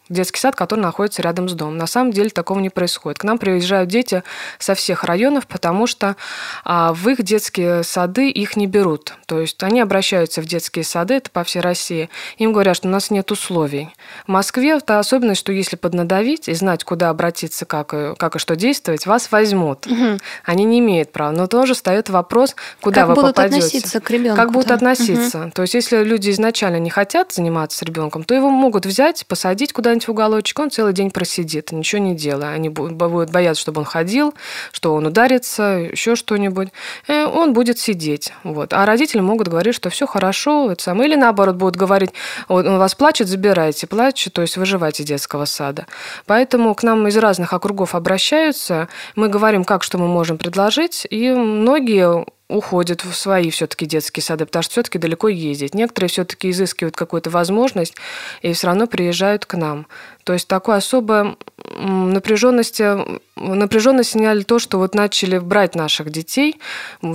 детский 0.08 0.38
сад, 0.38 0.54
который 0.54 0.80
находится 0.80 1.22
рядом 1.22 1.48
с 1.48 1.54
домом. 1.54 1.78
На 1.78 1.86
самом 1.86 2.12
деле 2.12 2.30
такого 2.30 2.60
не 2.60 2.70
происходит. 2.70 3.18
К 3.18 3.24
нам 3.24 3.38
приезжают 3.38 3.88
дети 3.88 4.22
со 4.58 4.74
всех 4.74 5.04
районов, 5.04 5.46
потому 5.46 5.86
что 5.86 6.16
а, 6.64 6.92
в 6.92 7.08
их 7.08 7.22
детские 7.22 7.82
сады 7.84 8.30
их 8.30 8.56
не 8.56 8.66
берут. 8.66 9.14
То 9.26 9.40
есть 9.40 9.62
они 9.62 9.80
обращаются 9.80 10.42
в 10.42 10.46
детские 10.46 10.84
сады, 10.84 11.14
это 11.14 11.30
по 11.30 11.44
всей 11.44 11.60
России. 11.60 12.10
Им 12.36 12.52
говорят, 12.52 12.76
что 12.76 12.88
у 12.88 12.90
нас 12.90 13.10
нет 13.10 13.30
условий. 13.30 13.88
В 14.26 14.30
Москве 14.30 14.72
это 14.76 14.98
особенность, 14.98 15.40
что 15.40 15.52
если 15.52 15.76
поднадавить 15.76 16.48
и 16.48 16.54
знать, 16.54 16.84
куда 16.84 17.08
обратиться, 17.08 17.64
как, 17.64 17.94
и, 17.94 18.14
как 18.16 18.36
и 18.36 18.38
что 18.38 18.56
действовать, 18.56 19.06
вас 19.06 19.30
возьмут. 19.32 19.86
Угу. 19.86 20.18
Они 20.44 20.64
не 20.64 20.80
имеют 20.80 21.12
права. 21.12 21.32
Но 21.32 21.46
тоже 21.46 21.74
встает 21.74 22.10
вопрос, 22.10 22.54
куда 22.80 23.02
как 23.02 23.08
вы 23.08 23.14
будут 23.14 23.36
попадете. 23.36 23.58
относиться 23.58 24.00
к 24.00 24.10
ребенку. 24.10 24.36
Как 24.36 24.52
будут 24.52 24.68
да? 24.68 24.74
относиться. 24.74 25.44
Угу. 25.44 25.50
То 25.52 25.62
есть 25.62 25.74
если 25.74 26.02
люди 26.04 26.30
изначально 26.30 26.78
не 26.78 26.90
хотят 26.90 27.32
заниматься 27.32 27.78
с 27.78 27.82
ребенком, 27.82 28.24
то 28.24 28.34
его 28.34 28.50
могут 28.50 28.84
взять, 28.84 29.26
посадить 29.26 29.72
куда 29.72 29.93
куда-нибудь 29.94 30.08
в 30.08 30.10
уголочек, 30.10 30.58
он 30.58 30.70
целый 30.70 30.92
день 30.92 31.10
просидит, 31.10 31.72
ничего 31.72 32.02
не 32.02 32.14
делая. 32.14 32.54
Они 32.54 32.68
будут 32.68 33.30
бояться, 33.30 33.60
чтобы 33.60 33.80
он 33.80 33.84
ходил, 33.84 34.34
что 34.72 34.94
он 34.94 35.06
ударится, 35.06 35.62
еще 35.92 36.16
что-нибудь. 36.16 36.68
И 37.08 37.12
э, 37.12 37.26
он 37.26 37.52
будет 37.52 37.78
сидеть. 37.78 38.32
Вот. 38.44 38.72
А 38.72 38.84
родители 38.86 39.20
могут 39.20 39.48
говорить, 39.48 39.74
что 39.74 39.90
все 39.90 40.06
хорошо, 40.06 40.70
это 40.72 40.82
самое. 40.82 41.08
Или 41.08 41.16
наоборот, 41.16 41.56
будут 41.56 41.76
говорить, 41.76 42.10
он 42.48 42.78
вас 42.78 42.94
плачет, 42.94 43.28
забирайте, 43.28 43.86
плачет, 43.86 44.32
то 44.32 44.42
есть 44.42 44.56
выживайте 44.56 45.04
детского 45.04 45.44
сада. 45.44 45.86
Поэтому 46.26 46.74
к 46.74 46.82
нам 46.82 47.06
из 47.06 47.16
разных 47.16 47.52
округов 47.52 47.94
обращаются, 47.94 48.88
мы 49.16 49.28
говорим, 49.28 49.64
как 49.64 49.82
что 49.82 49.98
мы 49.98 50.08
можем 50.08 50.38
предложить, 50.38 51.06
и 51.10 51.30
многие 51.30 52.24
уходят 52.48 53.04
в 53.04 53.14
свои 53.14 53.50
все-таки 53.50 53.86
детские 53.86 54.22
сады, 54.22 54.44
потому 54.44 54.62
что 54.62 54.72
все-таки 54.72 54.98
далеко 54.98 55.28
ездить. 55.28 55.74
Некоторые 55.74 56.10
все-таки 56.10 56.50
изыскивают 56.50 56.94
какую-то 56.94 57.30
возможность 57.30 57.94
и 58.42 58.52
все 58.52 58.66
равно 58.66 58.86
приезжают 58.86 59.46
к 59.46 59.54
нам. 59.54 59.86
То 60.24 60.34
есть 60.34 60.46
такой 60.46 60.76
особой 60.76 61.36
напряженности, 61.78 62.96
напряженность 63.36 64.10
сняли 64.10 64.42
то, 64.42 64.58
что 64.58 64.78
вот 64.78 64.94
начали 64.94 65.38
брать 65.38 65.74
наших 65.74 66.10
детей. 66.10 66.60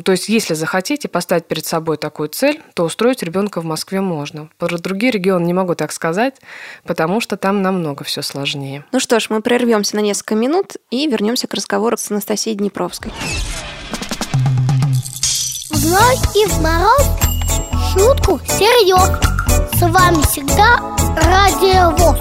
То 0.03 0.11
есть 0.11 0.29
если 0.29 0.55
захотите 0.55 1.07
поставить 1.07 1.45
перед 1.45 1.65
собой 1.65 1.97
такую 1.97 2.29
цель, 2.29 2.61
то 2.73 2.83
устроить 2.83 3.21
ребенка 3.23 3.61
в 3.61 3.65
Москве 3.65 4.01
можно. 4.01 4.49
Про 4.57 4.77
другие 4.77 5.11
регионы 5.11 5.45
не 5.45 5.53
могу 5.53 5.75
так 5.75 5.91
сказать, 5.91 6.35
потому 6.83 7.21
что 7.21 7.37
там 7.37 7.61
намного 7.61 8.03
все 8.03 8.23
сложнее. 8.23 8.83
Ну 8.91 8.99
что 8.99 9.19
ж, 9.19 9.27
мы 9.29 9.41
прервемся 9.41 9.95
на 9.95 10.01
несколько 10.01 10.35
минут 10.35 10.77
и 10.89 11.07
вернемся 11.07 11.47
к 11.47 11.53
разговору 11.53 11.97
с 11.97 12.09
Анастасией 12.09 12.55
Днепровской. 12.55 13.11
В 15.79 15.85
ночь 15.85 16.35
и 16.35 16.45
в 16.45 16.61
мороз 16.61 17.07
шутку 17.93 18.37
серьез 18.45 19.17
С 19.77 19.81
вами 19.81 20.21
всегда 20.23 20.75
Радио 21.15 21.91
ВОЗ 21.95 22.17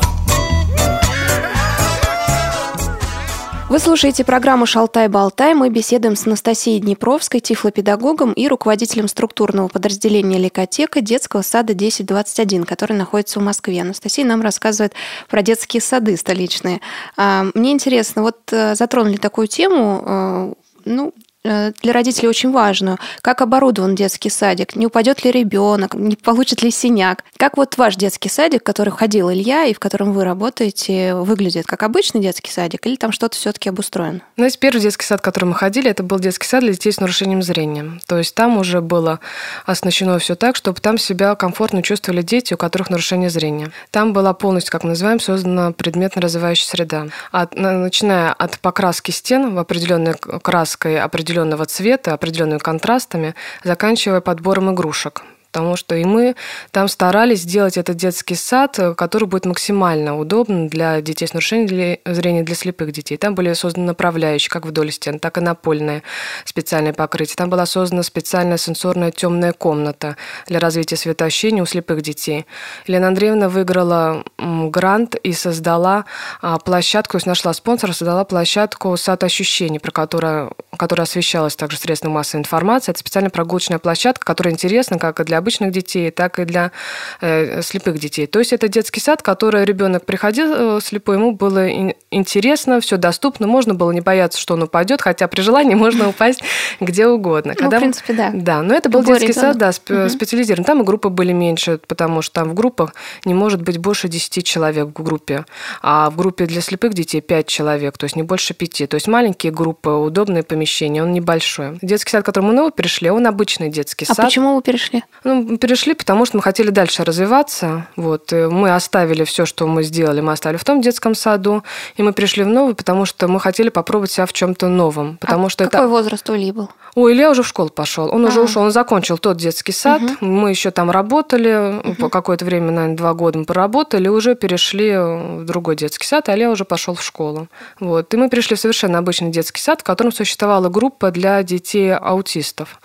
Вы 3.68 3.78
слушаете 3.80 4.22
программу 4.22 4.64
«Шалтай-болтай». 4.64 5.54
Мы 5.54 5.70
беседуем 5.70 6.14
с 6.14 6.24
Анастасией 6.24 6.78
Днепровской, 6.78 7.40
тифлопедагогом 7.40 8.32
и 8.32 8.46
руководителем 8.46 9.08
структурного 9.08 9.66
подразделения 9.66 10.38
Ликотека 10.38 11.00
детского 11.00 11.42
сада 11.42 11.72
1021, 11.72 12.62
который 12.62 12.96
находится 12.96 13.40
в 13.40 13.42
Москве. 13.42 13.80
Анастасия 13.80 14.24
нам 14.24 14.40
рассказывает 14.40 14.92
про 15.28 15.42
детские 15.42 15.80
сады 15.80 16.16
столичные. 16.16 16.80
А, 17.16 17.46
мне 17.54 17.72
интересно, 17.72 18.22
вот 18.22 18.38
э, 18.52 18.76
затронули 18.76 19.16
такую 19.16 19.48
тему, 19.48 20.02
э, 20.06 20.52
ну, 20.84 21.12
для 21.48 21.92
родителей 21.92 22.28
очень 22.28 22.52
важную. 22.52 22.98
Как 23.22 23.40
оборудован 23.40 23.94
детский 23.94 24.30
садик? 24.30 24.76
Не 24.76 24.86
упадет 24.86 25.24
ли 25.24 25.30
ребенок? 25.30 25.94
Не 25.94 26.16
получит 26.16 26.62
ли 26.62 26.70
синяк? 26.70 27.24
Как 27.36 27.56
вот 27.56 27.76
ваш 27.78 27.96
детский 27.96 28.28
садик, 28.28 28.60
в 28.60 28.64
который 28.64 28.90
ходил 28.90 29.30
Илья 29.30 29.64
и 29.64 29.74
в 29.74 29.78
котором 29.78 30.12
вы 30.12 30.24
работаете, 30.24 31.14
выглядит? 31.14 31.66
Как 31.66 31.82
обычный 31.82 32.20
детский 32.20 32.50
садик 32.50 32.86
или 32.86 32.96
там 32.96 33.12
что-то 33.12 33.36
все-таки 33.36 33.68
обустроено? 33.68 34.20
Ну, 34.36 34.44
есть 34.44 34.58
первый 34.58 34.80
детский 34.80 35.04
сад, 35.04 35.20
в 35.20 35.22
который 35.22 35.46
мы 35.46 35.54
ходили, 35.54 35.90
это 35.90 36.02
был 36.02 36.18
детский 36.18 36.46
сад 36.46 36.60
для 36.60 36.72
детей 36.72 36.92
с 36.92 37.00
нарушением 37.00 37.42
зрения. 37.42 37.98
То 38.06 38.18
есть 38.18 38.34
там 38.34 38.58
уже 38.58 38.80
было 38.80 39.20
оснащено 39.64 40.18
все 40.18 40.34
так, 40.34 40.56
чтобы 40.56 40.80
там 40.80 40.98
себя 40.98 41.34
комфортно 41.34 41.82
чувствовали 41.82 42.22
дети, 42.22 42.54
у 42.54 42.56
которых 42.56 42.90
нарушение 42.90 43.30
зрения. 43.30 43.70
Там 43.90 44.12
была 44.12 44.34
полностью, 44.34 44.72
как 44.72 44.84
мы 44.84 44.90
называем, 44.90 45.20
создана 45.20 45.72
предметно-развивающая 45.72 46.68
среда. 46.68 47.06
От, 47.32 47.54
начиная 47.54 48.32
от 48.32 48.58
покраски 48.60 49.10
стен 49.10 49.54
в 49.54 49.58
определенной 49.58 50.14
краской, 50.42 51.00
определенной 51.00 51.37
определенного 51.38 51.66
цвета, 51.66 52.14
определенными 52.14 52.58
контрастами, 52.58 53.34
заканчивая 53.62 54.20
подбором 54.20 54.74
игрушек 54.74 55.22
потому 55.50 55.76
что 55.76 55.94
и 55.94 56.04
мы 56.04 56.34
там 56.70 56.88
старались 56.88 57.40
сделать 57.40 57.76
этот 57.76 57.96
детский 57.96 58.34
сад, 58.34 58.78
который 58.96 59.26
будет 59.28 59.46
максимально 59.46 60.18
удобным 60.18 60.68
для 60.68 61.00
детей 61.00 61.26
с 61.26 61.32
нарушением 61.32 61.98
зрения, 62.04 62.42
для 62.42 62.54
слепых 62.54 62.92
детей. 62.92 63.16
Там 63.16 63.34
были 63.34 63.52
созданы 63.54 63.86
направляющие, 63.86 64.50
как 64.50 64.66
вдоль 64.66 64.92
стен, 64.92 65.18
так 65.18 65.38
и 65.38 65.40
напольное 65.40 66.02
специальное 66.44 66.92
покрытие. 66.92 67.36
Там 67.36 67.50
была 67.50 67.66
создана 67.66 68.02
специальная 68.02 68.58
сенсорная 68.58 69.10
темная 69.10 69.52
комната 69.52 70.16
для 70.46 70.60
развития 70.60 70.96
светоощущения 70.96 71.62
у 71.62 71.66
слепых 71.66 72.02
детей. 72.02 72.46
Елена 72.86 73.08
Андреевна 73.08 73.48
выиграла 73.48 74.24
грант 74.38 75.14
и 75.16 75.32
создала 75.32 76.04
а, 76.42 76.58
площадку, 76.58 77.12
то 77.12 77.16
есть 77.16 77.26
нашла 77.26 77.52
спонсора, 77.52 77.92
создала 77.92 78.24
площадку 78.24 78.96
«Сад 78.96 79.24
ощущений», 79.24 79.78
про 79.78 79.90
которую, 79.90 80.52
которая 80.76 81.04
освещалась 81.04 81.56
также 81.56 81.78
средством 81.78 82.12
массовой 82.12 82.42
информации. 82.42 82.92
Это 82.92 83.00
специальная 83.00 83.30
прогулочная 83.30 83.78
площадка, 83.78 84.24
которая 84.24 84.52
интересна 84.54 84.98
как 84.98 85.20
и 85.20 85.24
для 85.24 85.37
обычных 85.38 85.72
детей, 85.72 86.10
так 86.10 86.38
и 86.38 86.44
для 86.44 86.72
э, 87.20 87.62
слепых 87.62 87.98
детей. 87.98 88.26
То 88.26 88.38
есть 88.38 88.52
это 88.52 88.68
детский 88.68 89.00
сад, 89.00 89.22
который 89.22 89.64
ребенок 89.64 90.04
приходил 90.04 90.78
э, 90.78 90.80
слепой, 90.82 91.16
ему 91.16 91.32
было 91.32 91.68
интересно, 92.10 92.80
все 92.80 92.96
доступно, 92.96 93.46
можно 93.46 93.74
было 93.74 93.90
не 93.92 94.00
бояться, 94.00 94.38
что 94.38 94.54
он 94.54 94.62
упадет, 94.64 95.02
хотя 95.02 95.28
при 95.28 95.40
желании 95.40 95.74
можно 95.74 96.08
упасть 96.08 96.42
где 96.80 97.06
угодно. 97.06 97.54
Ну, 97.58 97.68
в 97.68 97.76
принципе, 97.76 98.12
да. 98.12 98.30
Да, 98.32 98.62
но 98.62 98.74
это 98.74 98.88
был 98.88 99.00
Любой 99.00 99.20
детский 99.20 99.38
ребенок. 99.38 99.74
сад, 99.74 99.82
да, 99.88 100.08
специализирован. 100.08 100.64
Там 100.64 100.82
и 100.82 100.84
группы 100.84 101.08
были 101.08 101.32
меньше, 101.32 101.78
потому 101.86 102.22
что 102.22 102.34
там 102.34 102.50
в 102.50 102.54
группах 102.54 102.94
не 103.24 103.34
может 103.34 103.62
быть 103.62 103.78
больше 103.78 104.08
10 104.08 104.44
человек 104.44 104.88
в 104.88 105.02
группе, 105.02 105.44
а 105.82 106.10
в 106.10 106.16
группе 106.16 106.46
для 106.46 106.60
слепых 106.60 106.94
детей 106.94 107.20
5 107.20 107.46
человек, 107.46 107.98
то 107.98 108.04
есть 108.04 108.16
не 108.16 108.22
больше 108.22 108.54
5. 108.54 108.88
То 108.88 108.94
есть 108.94 109.08
маленькие 109.08 109.52
группы, 109.52 109.90
удобные 109.90 110.42
помещения, 110.42 111.02
он 111.02 111.12
небольшой. 111.12 111.78
Детский 111.82 112.10
сад, 112.10 112.22
к 112.22 112.26
которому 112.26 112.52
мы 112.52 112.70
перешли, 112.70 113.10
он 113.10 113.26
обычный 113.26 113.70
детский 113.70 114.04
а 114.08 114.14
сад. 114.14 114.18
А 114.20 114.22
почему 114.24 114.56
вы 114.56 114.62
перешли? 114.62 115.04
Ну, 115.28 115.58
перешли, 115.58 115.92
потому 115.92 116.24
что 116.24 116.38
мы 116.38 116.42
хотели 116.42 116.70
дальше 116.70 117.04
развиваться. 117.04 117.86
Вот. 117.96 118.32
Мы 118.32 118.74
оставили 118.74 119.24
все, 119.24 119.44
что 119.44 119.66
мы 119.66 119.82
сделали, 119.82 120.22
мы 120.22 120.32
оставили 120.32 120.56
в 120.56 120.64
том 120.64 120.80
детском 120.80 121.14
саду, 121.14 121.64
и 121.96 122.02
мы 122.02 122.14
пришли 122.14 122.44
в 122.44 122.46
новый, 122.46 122.74
потому 122.74 123.04
что 123.04 123.28
мы 123.28 123.38
хотели 123.38 123.68
попробовать 123.68 124.10
себя 124.10 124.24
в 124.24 124.32
чем-то 124.32 124.68
новом. 124.68 125.18
Потому 125.18 125.48
а 125.48 125.50
что 125.50 125.64
какой 125.64 125.80
это... 125.80 125.88
возраст 125.88 126.30
у 126.30 126.34
Ильи 126.34 126.50
был? 126.50 126.70
Ой, 127.00 127.12
Илья 127.12 127.30
уже 127.30 127.44
в 127.44 127.46
школу 127.46 127.68
пошел. 127.68 128.12
Он 128.12 128.24
а 128.24 128.28
уже 128.28 128.40
ушел, 128.40 128.62
он 128.62 128.72
закончил 128.72 129.18
тот 129.18 129.36
детский 129.36 129.70
сад. 129.70 130.02
Угу. 130.02 130.26
Мы 130.26 130.50
еще 130.50 130.72
там 130.72 130.90
работали, 130.90 131.80
угу. 131.90 132.08
какое-то 132.08 132.44
время, 132.44 132.72
наверное, 132.72 132.96
два 132.96 133.14
года 133.14 133.38
мы 133.38 133.44
проработали, 133.44 134.08
уже 134.08 134.34
перешли 134.34 134.96
в 134.96 135.44
другой 135.44 135.76
детский 135.76 136.04
сад, 136.04 136.28
а 136.28 136.34
Илья 136.34 136.50
уже 136.50 136.64
пошел 136.64 136.94
в 136.94 137.02
школу. 137.04 137.46
Вот. 137.78 138.12
И 138.12 138.16
мы 138.16 138.28
пришли 138.28 138.56
в 138.56 138.58
совершенно 138.58 138.98
обычный 138.98 139.30
детский 139.30 139.60
сад, 139.60 139.82
в 139.82 139.84
котором 139.84 140.10
существовала 140.10 140.70
группа 140.70 141.12
для 141.12 141.40
детей 141.44 141.94
аутистов. 141.94 142.80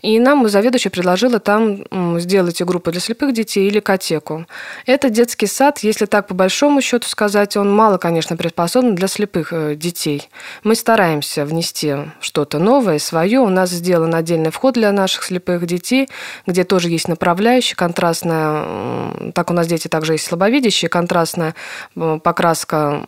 И 0.00 0.20
нам 0.20 0.48
заведующая 0.48 0.92
предложила 0.92 1.40
там 1.40 2.20
сделать 2.20 2.62
группу 2.62 2.92
для 2.92 3.00
слепых 3.00 3.34
детей 3.34 3.66
или 3.66 3.80
котеку. 3.80 4.46
Это 4.86 5.10
детский 5.10 5.48
сад, 5.48 5.80
если 5.80 6.06
так 6.06 6.28
по 6.28 6.34
большому 6.34 6.80
счету 6.82 7.08
сказать, 7.08 7.56
он 7.56 7.74
мало, 7.74 7.98
конечно, 7.98 8.36
приспособлен 8.36 8.94
для 8.94 9.08
слепых 9.08 9.52
э, 9.52 9.74
детей. 9.74 10.28
Мы 10.62 10.76
стараемся 10.76 11.44
внести 11.44 11.96
что-то 12.20 12.60
новое, 12.60 13.00
свое. 13.00 13.40
У 13.40 13.55
нас 13.56 13.70
сделан 13.70 14.14
отдельный 14.14 14.50
вход 14.50 14.74
для 14.74 14.92
наших 14.92 15.24
слепых 15.24 15.66
детей, 15.66 16.08
где 16.46 16.64
тоже 16.64 16.90
есть 16.90 17.08
направляющая, 17.08 17.76
контрастная, 17.76 19.32
так 19.32 19.50
у 19.50 19.54
нас 19.54 19.66
дети 19.66 19.88
также 19.88 20.12
есть 20.12 20.26
слабовидящие, 20.26 20.88
контрастная 20.88 21.54
покраска 21.94 23.06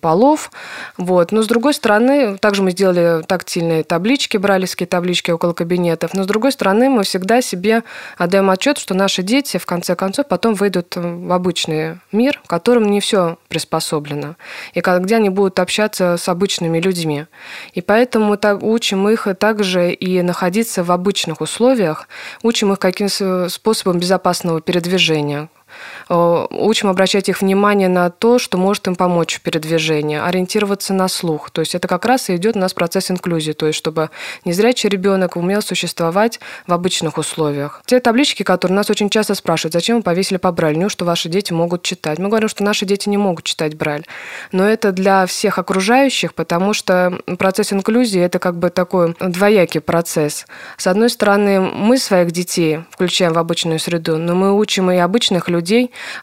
полов. 0.00 0.50
Вот. 0.96 1.32
Но 1.32 1.42
с 1.42 1.46
другой 1.46 1.74
стороны, 1.74 2.36
также 2.38 2.62
мы 2.62 2.70
сделали 2.70 3.22
тактильные 3.22 3.84
таблички, 3.84 4.36
бралевские 4.36 4.86
таблички 4.86 5.30
около 5.30 5.52
кабинетов. 5.52 6.14
Но 6.14 6.24
с 6.24 6.26
другой 6.26 6.52
стороны, 6.52 6.88
мы 6.88 7.04
всегда 7.04 7.42
себе 7.42 7.82
отдаем 8.16 8.50
отчет, 8.50 8.78
что 8.78 8.94
наши 8.94 9.22
дети 9.22 9.56
в 9.58 9.66
конце 9.66 9.94
концов 9.94 10.26
потом 10.28 10.54
выйдут 10.54 10.96
в 10.96 11.32
обычный 11.32 11.98
мир, 12.12 12.40
в 12.44 12.48
котором 12.48 12.90
не 12.90 13.00
все 13.00 13.38
приспособлено. 13.48 14.36
И 14.72 14.80
где 14.80 15.16
они 15.16 15.30
будут 15.30 15.58
общаться 15.58 16.16
с 16.16 16.28
обычными 16.28 16.78
людьми. 16.80 17.26
И 17.72 17.80
поэтому 17.80 18.26
мы 18.26 18.36
так 18.36 18.62
учим 18.62 19.08
их 19.08 19.26
также 19.38 19.92
и 19.92 20.22
находиться 20.22 20.84
в 20.84 20.92
обычных 20.92 21.40
условиях, 21.40 22.08
учим 22.42 22.72
их 22.72 22.78
каким 22.78 23.08
способом 23.48 23.98
безопасного 23.98 24.60
передвижения, 24.60 25.48
Э, 25.63 25.63
учим 26.08 26.88
обращать 26.88 27.28
их 27.28 27.40
внимание 27.40 27.88
на 27.88 28.10
то, 28.10 28.38
что 28.38 28.58
может 28.58 28.86
им 28.86 28.96
помочь 28.96 29.36
в 29.36 29.40
передвижении, 29.40 30.18
ориентироваться 30.18 30.94
на 30.94 31.08
слух. 31.08 31.50
То 31.50 31.60
есть 31.60 31.74
это 31.74 31.88
как 31.88 32.04
раз 32.04 32.30
и 32.30 32.36
идет 32.36 32.56
у 32.56 32.58
нас 32.58 32.74
процесс 32.74 33.10
инклюзии, 33.10 33.52
то 33.52 33.66
есть 33.66 33.78
чтобы 33.78 34.10
незрячий 34.44 34.88
ребенок 34.88 35.36
умел 35.36 35.62
существовать 35.62 36.40
в 36.66 36.72
обычных 36.72 37.18
условиях. 37.18 37.82
Те 37.86 38.00
таблички, 38.00 38.42
которые 38.42 38.76
нас 38.76 38.90
очень 38.90 39.10
часто 39.10 39.34
спрашивают, 39.34 39.72
зачем 39.72 39.98
вы 39.98 40.02
повесили 40.02 40.38
по 40.38 40.52
Брайлю, 40.52 40.88
что 40.88 41.04
ваши 41.04 41.28
дети 41.28 41.52
могут 41.52 41.82
читать. 41.82 42.18
Мы 42.18 42.28
говорим, 42.28 42.48
что 42.48 42.64
наши 42.64 42.84
дети 42.84 43.08
не 43.08 43.16
могут 43.16 43.44
читать 43.44 43.74
Брайль. 43.76 44.06
Но 44.52 44.68
это 44.68 44.92
для 44.92 45.26
всех 45.26 45.58
окружающих, 45.58 46.34
потому 46.34 46.74
что 46.74 47.18
процесс 47.38 47.72
инклюзии– 47.72 48.20
это 48.22 48.38
как 48.38 48.56
бы 48.58 48.70
такой 48.70 49.14
двоякий 49.20 49.80
процесс. 49.80 50.46
С 50.76 50.86
одной 50.86 51.10
стороны, 51.10 51.60
мы 51.60 51.98
своих 51.98 52.30
детей 52.30 52.80
включаем 52.90 53.32
в 53.32 53.38
обычную 53.38 53.78
среду, 53.78 54.18
но 54.18 54.34
мы 54.34 54.52
учим 54.52 54.90
и 54.90 54.96
обычных 54.96 55.48
людей 55.48 55.63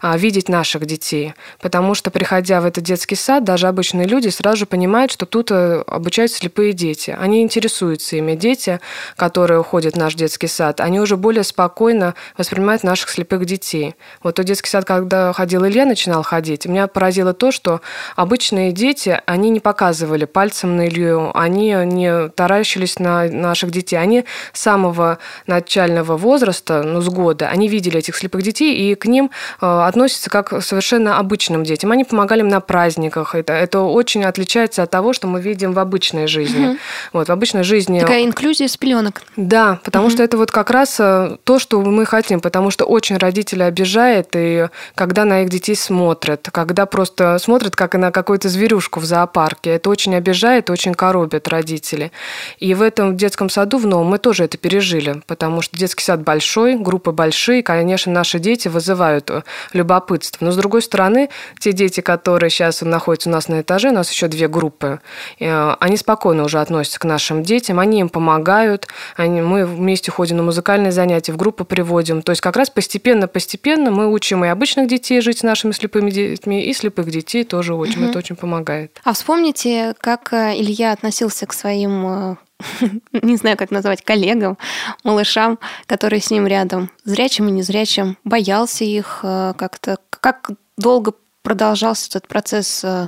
а, 0.02 0.18
видеть 0.18 0.50
наших 0.50 0.86
детей. 0.86 1.34
Потому 1.60 1.96
что, 1.96 2.12
приходя 2.12 2.62
в 2.62 2.66
этот 2.66 2.84
детский 2.84 3.16
сад, 3.16 3.44
даже 3.44 3.68
обычные 3.68 4.08
люди 4.08 4.30
сразу 4.30 4.58
же 4.58 4.66
понимают, 4.66 5.12
что 5.12 5.26
тут 5.26 5.52
э, 5.52 5.84
обучаются 5.88 6.40
слепые 6.40 6.74
дети. 6.74 7.16
Они 7.20 7.42
интересуются 7.42 8.16
ими. 8.18 8.36
Дети, 8.36 8.80
которые 9.16 9.60
уходят 9.60 9.96
в 9.96 9.98
наш 9.98 10.16
детский 10.16 10.48
сад, 10.48 10.80
они 10.80 11.00
уже 11.00 11.18
более 11.18 11.44
спокойно 11.44 12.16
воспринимают 12.38 12.84
наших 12.84 13.10
слепых 13.10 13.46
детей. 13.46 13.96
Вот 14.24 14.36
тот 14.36 14.46
детский 14.46 14.70
сад, 14.70 14.86
когда 14.86 15.34
ходил 15.34 15.66
Илья, 15.66 15.86
начинал 15.86 16.24
ходить, 16.24 16.66
меня 16.66 16.88
поразило 16.88 17.34
то, 17.34 17.52
что 17.52 17.82
обычные 18.16 18.72
дети, 18.72 19.20
они 19.26 19.50
не 19.50 19.60
показывали 19.60 20.26
пальцем 20.26 20.76
на 20.76 20.88
Илью, 20.88 21.32
они 21.38 21.76
не 21.86 22.30
таращились 22.30 23.00
на 23.00 23.28
наших 23.30 23.72
детей. 23.72 23.98
Они 23.98 24.26
с 24.54 24.62
самого 24.62 25.18
начального 25.48 26.18
возраста, 26.18 26.84
ну, 26.84 27.02
с 27.02 27.10
года, 27.10 27.50
они 27.50 27.68
видели 27.68 28.00
этих 28.00 28.16
слепых 28.16 28.44
детей, 28.44 28.76
и 28.76 28.96
к 28.96 29.06
ним 29.06 29.31
Э, 29.62 29.86
относятся 29.88 30.30
как 30.30 30.52
к 30.52 30.62
совершенно 30.62 31.18
обычным 31.18 31.64
детям. 31.64 31.92
Они 31.92 32.04
помогали 32.04 32.42
им 32.42 32.50
на 32.50 32.60
праздниках. 32.60 33.36
Это, 33.36 33.54
это 33.54 33.82
очень 33.82 34.24
отличается 34.24 34.84
от 34.84 34.92
того, 34.92 35.14
что 35.14 35.28
мы 35.28 35.42
видим 35.42 35.74
в 35.74 35.80
обычной 35.80 36.28
жизни. 36.28 36.68
Угу. 36.68 36.78
Вот, 37.14 37.28
в 37.30 37.32
обычной 37.32 37.64
жизни... 37.64 38.00
Такая 38.00 38.24
инклюзия 38.24 38.68
с 38.68 38.78
пеленок. 38.78 39.22
Да, 39.38 39.80
потому 39.84 40.06
угу. 40.06 40.14
что 40.14 40.24
это 40.24 40.38
вот 40.38 40.52
как 40.52 40.70
раз 40.72 40.98
э, 41.00 41.38
то, 41.44 41.60
что 41.60 41.82
мы 41.82 42.06
хотим, 42.06 42.40
потому 42.40 42.72
что 42.72 42.86
очень 42.86 43.18
родители 43.18 43.64
обижает, 43.64 44.30
и 44.36 44.68
когда 44.96 45.26
на 45.26 45.44
их 45.44 45.50
детей 45.50 45.76
смотрят, 45.76 46.50
когда 46.52 46.86
просто 46.86 47.38
смотрят, 47.40 47.76
как 47.76 47.96
на 47.96 48.12
какую-то 48.12 48.50
зверюшку 48.50 49.00
в 49.00 49.06
зоопарке, 49.06 49.72
это 49.72 49.90
очень 49.90 50.16
обижает, 50.16 50.70
очень 50.70 50.94
коробит 50.94 51.48
родители. 51.48 52.12
И 52.60 52.74
в 52.74 52.82
этом 52.82 53.16
детском 53.18 53.50
саду 53.50 53.78
в 53.78 53.86
новом 53.86 54.08
мы 54.08 54.18
тоже 54.18 54.46
это 54.46 54.58
пережили, 54.58 55.22
потому 55.28 55.62
что 55.62 55.78
детский 55.78 56.04
сад 56.04 56.22
большой, 56.24 56.76
группы 56.76 57.12
большие, 57.12 57.64
конечно, 57.64 58.12
наши 58.12 58.40
дети 58.40 58.68
вызывают 58.68 59.11
любопытство. 59.74 60.46
Но, 60.46 60.52
с 60.52 60.56
другой 60.56 60.82
стороны, 60.82 61.30
те 61.60 61.74
дети, 61.74 62.02
которые 62.02 62.50
сейчас 62.50 62.82
находятся 62.82 63.30
у 63.30 63.32
нас 63.32 63.48
на 63.48 63.62
этаже, 63.62 63.90
у 63.90 63.94
нас 63.94 64.12
еще 64.12 64.28
две 64.28 64.48
группы, 64.48 65.00
э, 65.40 65.76
они 65.80 65.98
спокойно 65.98 66.44
уже 66.44 66.60
относятся 66.60 67.00
к 67.00 67.06
нашим 67.06 67.44
детям, 67.44 67.80
они 67.80 68.00
им 68.00 68.10
помогают, 68.10 68.88
они, 69.16 69.42
мы 69.42 69.66
вместе 69.66 70.12
ходим 70.12 70.38
на 70.38 70.44
музыкальные 70.44 70.92
занятия, 70.92 71.32
в 71.34 71.38
группу 71.38 71.66
приводим. 71.66 72.22
То 72.22 72.32
есть 72.32 72.42
как 72.42 72.56
раз 72.56 72.70
постепенно-постепенно 72.70 73.92
мы 73.92 74.12
учим 74.12 74.46
и 74.46 74.48
обычных 74.48 74.88
детей 74.88 75.22
жить 75.22 75.40
с 75.40 75.44
нашими 75.44 75.72
слепыми 75.72 76.12
детьми, 76.12 76.64
и 76.64 76.74
слепых 76.74 77.10
детей 77.10 77.44
тоже 77.44 77.74
учим. 77.74 78.04
Угу. 78.04 78.10
Это 78.10 78.20
очень 78.20 78.36
помогает. 78.36 79.00
А 79.04 79.14
вспомните, 79.14 79.94
как 80.00 80.34
э, 80.34 80.54
Илья 80.56 80.92
относился 80.92 81.46
к 81.46 81.54
своим 81.54 82.06
э, 82.06 82.36
не 83.12 83.38
знаю, 83.38 83.58
как 83.58 83.72
назвать, 83.72 84.04
коллегам, 84.04 84.58
малышам, 85.04 85.60
которые 85.86 86.22
с 86.22 86.32
ним 86.32 86.48
рядом, 86.48 86.90
зрячим 87.04 87.48
и 87.50 87.52
незрячим, 87.52 88.18
боялся 88.24 88.84
их 88.84 89.20
э, 89.24 89.54
как-то. 89.58 89.98
Как 90.10 90.52
долго 90.78 91.14
продолжался 91.42 92.10
этот 92.10 92.28
процесс 92.28 92.84
э, 92.84 93.08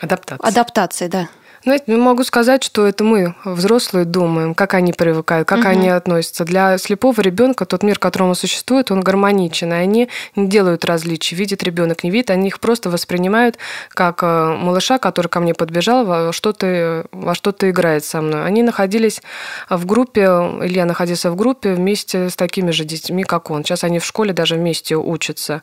адаптации? 0.00 0.48
Адаптации, 0.48 1.08
да. 1.08 1.28
Знаете, 1.68 1.84
ну, 1.88 1.98
могу 1.98 2.24
сказать, 2.24 2.62
что 2.62 2.86
это 2.86 3.04
мы, 3.04 3.34
взрослые, 3.44 4.06
думаем, 4.06 4.54
как 4.54 4.72
они 4.72 4.94
привыкают, 4.94 5.46
как 5.46 5.58
угу. 5.58 5.68
они 5.68 5.90
относятся. 5.90 6.46
Для 6.46 6.78
слепого 6.78 7.20
ребенка 7.20 7.66
тот 7.66 7.82
мир, 7.82 7.96
в 7.96 7.98
котором 7.98 8.30
он 8.30 8.36
существует, 8.36 8.90
он 8.90 9.02
гармоничен, 9.02 9.70
и 9.74 9.76
они 9.76 10.08
не 10.34 10.48
делают 10.48 10.86
различий. 10.86 11.36
Видит 11.36 11.62
ребенок, 11.62 12.04
не 12.04 12.10
видит, 12.10 12.30
они 12.30 12.48
их 12.48 12.60
просто 12.60 12.88
воспринимают 12.88 13.58
как 13.90 14.22
э, 14.22 14.56
малыша, 14.58 14.96
который 14.96 15.28
ко 15.28 15.40
мне 15.40 15.52
подбежал, 15.52 16.06
во 16.06 16.32
что-то, 16.32 17.04
во 17.12 17.34
что-то 17.34 17.68
играет 17.68 18.02
со 18.02 18.22
мной. 18.22 18.46
Они 18.46 18.62
находились 18.62 19.20
в 19.68 19.84
группе, 19.84 20.22
Илья 20.22 20.86
находился 20.86 21.30
в 21.30 21.36
группе 21.36 21.74
вместе 21.74 22.30
с 22.30 22.36
такими 22.36 22.70
же 22.70 22.84
детьми, 22.84 23.24
как 23.24 23.50
он. 23.50 23.62
Сейчас 23.62 23.84
они 23.84 23.98
в 23.98 24.06
школе 24.06 24.32
даже 24.32 24.54
вместе 24.54 24.96
учатся, 24.96 25.62